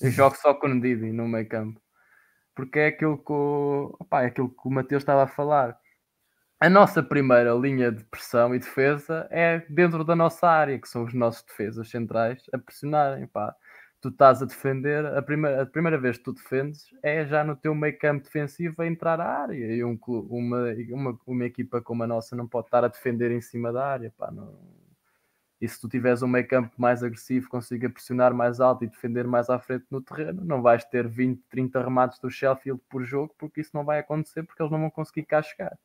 [0.00, 1.80] Eu jogo só com o Nadidi no meio campo.
[2.52, 5.78] Porque é aquilo que o, opa, é aquilo que o Mateus estava a falar.
[6.58, 11.04] A nossa primeira linha de pressão e defesa é dentro da nossa área, que são
[11.04, 13.28] os nossos defesas centrais a pressionarem.
[13.28, 13.54] Pá
[14.02, 17.54] tu estás a defender, a primeira, a primeira vez que tu defendes é já no
[17.54, 19.76] teu meio campo defensivo a entrar à área.
[19.76, 23.40] E um, uma, uma, uma equipa como a nossa não pode estar a defender em
[23.40, 24.12] cima da área.
[24.18, 24.58] Pá, não...
[25.60, 29.24] E se tu tiveres um meio campo mais agressivo, consiga pressionar mais alto e defender
[29.24, 33.32] mais à frente no terreno, não vais ter 20, 30 remates do Sheffield por jogo,
[33.38, 35.78] porque isso não vai acontecer, porque eles não vão conseguir cá chegar.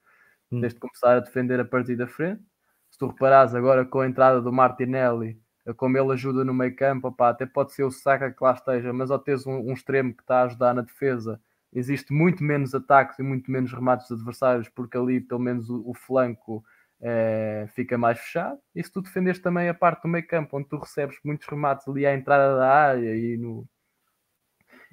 [0.51, 0.61] Hum.
[0.61, 2.41] Tens de começar a defender a partir da frente.
[2.89, 5.39] Se tu reparares agora com a entrada do Martinelli
[5.75, 9.11] como ele ajuda no meio campo, até pode ser o Saka que lá esteja, mas
[9.11, 11.39] ao teres um, um, extremo que está a ajudar na defesa,
[11.73, 15.93] existe muito menos ataques e muito menos remates adversários, porque ali pelo menos o, o
[15.93, 16.63] flanco
[17.01, 18.59] é, fica mais fechado.
[18.73, 21.87] E se tu defendes também a parte do meio campo, onde tu recebes muitos remates
[21.87, 23.67] ali à entrada da área e no,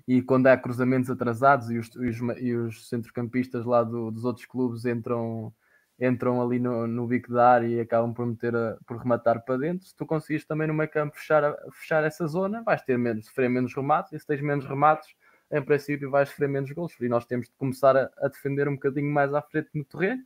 [0.07, 4.25] e quando há cruzamentos atrasados e os, e os, e os centrocampistas lá do, dos
[4.25, 5.53] outros clubes entram
[6.01, 9.57] entram ali no, no bico da área e acabam por meter a, por rematar para
[9.57, 9.87] dentro.
[9.87, 13.49] Se tu conseguires também no meio campo fechar, fechar essa zona, vais ter menos, sofrer
[13.49, 15.15] menos remates, e se tens menos remates,
[15.51, 16.95] em princípio vais sofrer menos gols.
[17.01, 20.23] E nós temos de começar a, a, defender um bocadinho mais à frente no terreno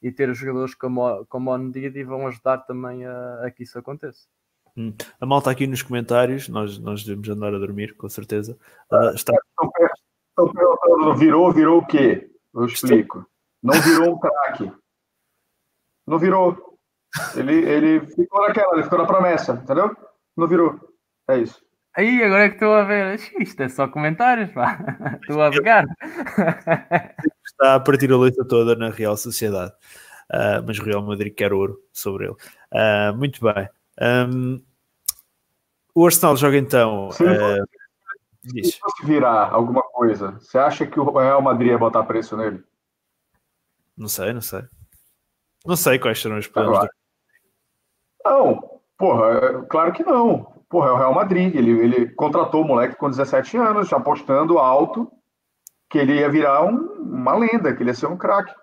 [0.00, 3.78] e ter os jogadores como, como o Ndidi vão ajudar também a, a que isso
[3.78, 4.26] aconteça.
[4.76, 4.94] Hum.
[5.20, 8.56] A malta aqui nos comentários, nós, nós devemos andar a dormir, com certeza.
[8.92, 9.32] Uh, está...
[11.18, 12.30] Virou, virou o quê?
[12.54, 13.26] Eu explico.
[13.60, 14.70] Não virou um craque.
[16.08, 16.78] Não virou.
[17.36, 19.94] Ele, ele ficou naquela, ele ficou na promessa, entendeu?
[20.36, 20.78] Não virou.
[21.28, 21.60] É isso.
[21.94, 23.20] Aí, agora é que estou a ver.
[23.38, 24.78] Isto é só comentários, pá.
[25.20, 25.84] Estou a pegar.
[27.44, 29.72] Está a partir a leita toda na Real Sociedade.
[30.32, 32.36] Uh, mas o Real Madrid quer ouro sobre ele.
[32.72, 33.68] Uh, muito bem.
[34.00, 34.62] Um,
[35.94, 37.10] o Arsenal joga então.
[37.10, 37.66] Se, uh,
[38.62, 42.62] se fosse virar alguma coisa, você acha que o Real Madrid ia botar preço nele?
[43.96, 44.62] Não sei, não sei.
[45.68, 46.80] Não sei quais serão os planos.
[46.80, 46.88] do...
[48.24, 51.54] Não, porra, claro que não porra, é o Real Madrid.
[51.54, 55.10] Ele, ele contratou o moleque com 17 anos, já apostando alto
[55.90, 58.54] que ele ia virar um, uma lenda, que ele ia ser um craque.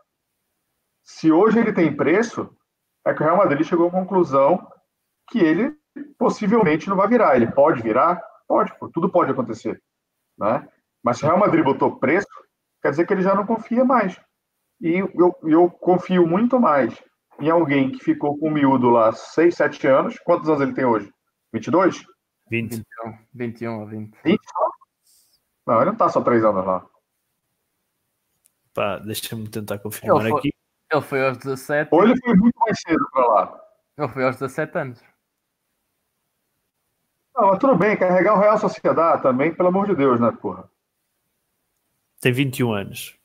[1.03, 2.55] Se hoje ele tem preço,
[3.03, 4.67] é que o Real Madrid chegou à conclusão
[5.29, 5.75] que ele
[6.17, 7.35] possivelmente não vai virar.
[7.35, 8.21] Ele pode virar?
[8.47, 9.81] Pode, pô, tudo pode acontecer.
[10.37, 10.67] Né?
[11.03, 12.27] Mas se o Real Madrid botou preço,
[12.81, 14.19] quer dizer que ele já não confia mais.
[14.81, 17.01] E eu, eu confio muito mais
[17.39, 20.19] em alguém que ficou com o miúdo lá 6, 7 anos.
[20.19, 21.11] Quantos anos ele tem hoje?
[21.53, 22.05] 22?
[22.49, 22.75] 20.
[22.75, 22.83] 21,
[23.33, 24.17] 21 ou 20.
[24.23, 24.39] 20
[25.65, 26.85] Não, ele não está só 3 anos lá.
[28.73, 30.53] Pá, deixa-me tentar confirmar ele foi, aqui.
[30.91, 31.89] Ele foi aos 17.
[31.93, 33.61] Ou ele foi muito mais cedo para lá.
[33.97, 35.03] Ele foi aos 17 anos.
[37.35, 40.69] Não, mas tudo bem, carregar o Real Sociedade também, pelo amor de Deus, né, porra?
[42.21, 43.17] Tem 21 anos.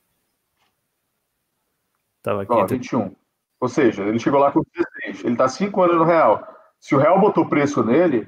[2.21, 2.53] Estava aqui.
[2.53, 3.17] Ó, 21.
[3.61, 4.63] Ou seja, ele chegou lá com
[5.03, 5.25] 16.
[5.25, 6.47] Ele está 5 anos no Real.
[6.79, 8.27] Se o Real botou preço nele,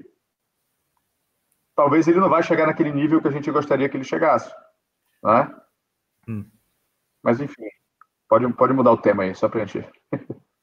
[1.74, 4.52] talvez ele não vai chegar naquele nível que a gente gostaria que ele chegasse.
[5.22, 5.54] Né?
[6.28, 6.44] Hum.
[7.22, 7.64] Mas enfim,
[8.28, 9.88] pode, pode mudar o tema aí, só para gente.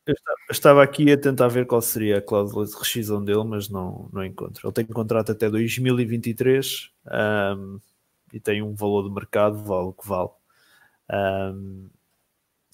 [0.07, 0.15] Eu
[0.51, 4.25] estava aqui a tentar ver qual seria a cláusula de rescisão dele, mas não, não
[4.25, 4.67] encontro.
[4.67, 6.91] Ele tem contrato até 2023
[7.57, 7.79] um,
[8.33, 10.29] e tem um valor de mercado, vale o que vale.
[11.11, 11.89] Um,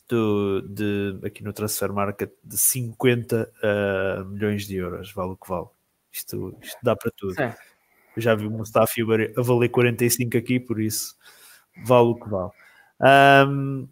[0.08, 5.50] do, de, aqui no Transfer Market de 50 uh, milhões de euros, vale o que
[5.50, 5.68] vale.
[6.12, 7.36] Isto, isto dá para tudo.
[8.16, 11.16] Eu já vi o Mustafi a valer 45 aqui, por isso
[11.84, 12.52] vale o que vale.
[13.50, 13.88] Um,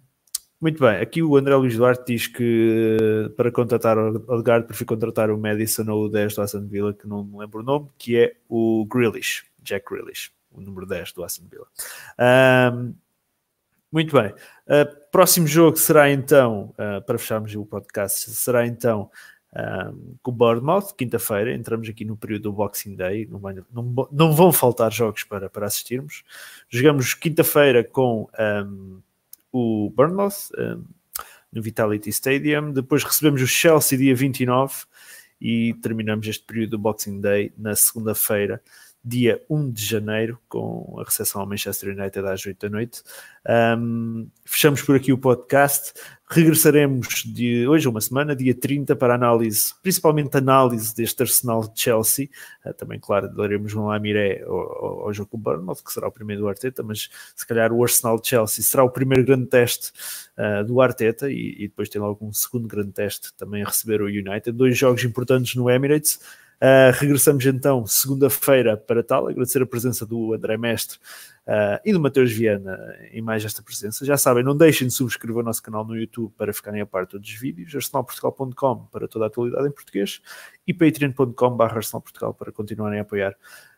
[0.61, 5.29] muito bem, aqui o André Luiz Duarte diz que para contratar o Odegaard prefiro contratar
[5.29, 8.17] o Madison ou o 10 do Aston Villa, que não me lembro o nome, que
[8.17, 11.67] é o Grealish, Jack Grealish, o número 10 do Aston Villa.
[12.73, 12.95] Um,
[13.93, 14.31] muito bem.
[14.31, 19.11] Uh, próximo jogo será então, uh, para fecharmos o podcast, será então
[19.51, 21.53] uh, com o Bournemouth, quinta-feira.
[21.53, 25.47] Entramos aqui no período do Boxing Day, não, vai, não, não vão faltar jogos para,
[25.47, 26.23] para assistirmos.
[26.67, 28.27] Jogamos quinta-feira com
[28.65, 28.99] um,
[29.51, 30.83] o Bournemouth um,
[31.51, 32.71] no Vitality Stadium.
[32.71, 34.85] Depois recebemos o Chelsea dia 29
[35.39, 38.59] e terminamos este período do Boxing Day na segunda-feira
[39.03, 43.03] dia 1 de janeiro, com a recepção ao Manchester United às 8 da noite.
[43.77, 45.93] Um, fechamos por aqui o podcast.
[46.29, 52.29] Regressaremos de hoje, uma semana, dia 30, para análise, principalmente análise deste Arsenal de Chelsea.
[52.65, 56.11] Uh, também, claro, daremos um lamiré ao, ao, jogo com o Bournemouth, que será o
[56.11, 59.91] primeiro do Arteta, mas se calhar o Arsenal de Chelsea será o primeiro grande teste
[60.37, 64.01] uh, do Arteta e, e, depois tem logo um segundo grande teste também a receber
[64.01, 64.53] o United.
[64.53, 66.19] Dois jogos importantes no Emirates.
[66.63, 69.27] Uh, regressamos então segunda-feira para tal.
[69.27, 70.97] Agradecer a presença do André Mestre
[71.45, 72.79] uh, e do Mateus Viana
[73.11, 74.05] em mais esta presença.
[74.05, 77.03] Já sabem, não deixem de subscrever o nosso canal no YouTube para ficarem a par
[77.03, 80.21] de todos os vídeos, arsenalportugal.com para toda a atualidade em português
[80.65, 83.31] e patreon.com.br arsenalportugal para continuarem a apoiar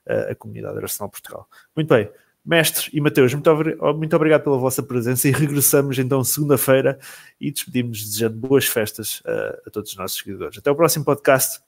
[0.06, 1.50] uh, a comunidade Arsenal Portugal.
[1.76, 2.08] Muito bem.
[2.46, 3.50] Mestre e Mateus, muito,
[3.98, 7.00] muito obrigado pela vossa presença e regressamos então segunda-feira
[7.42, 9.24] e despedimos desejando boas festas
[9.66, 10.60] a todos os nossos seguidores.
[10.60, 11.60] Até o próximo podcast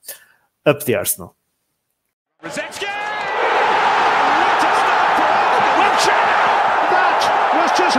[0.68, 1.36] up the Arsenal.
[2.42, 2.54] That
[7.56, 7.98] was just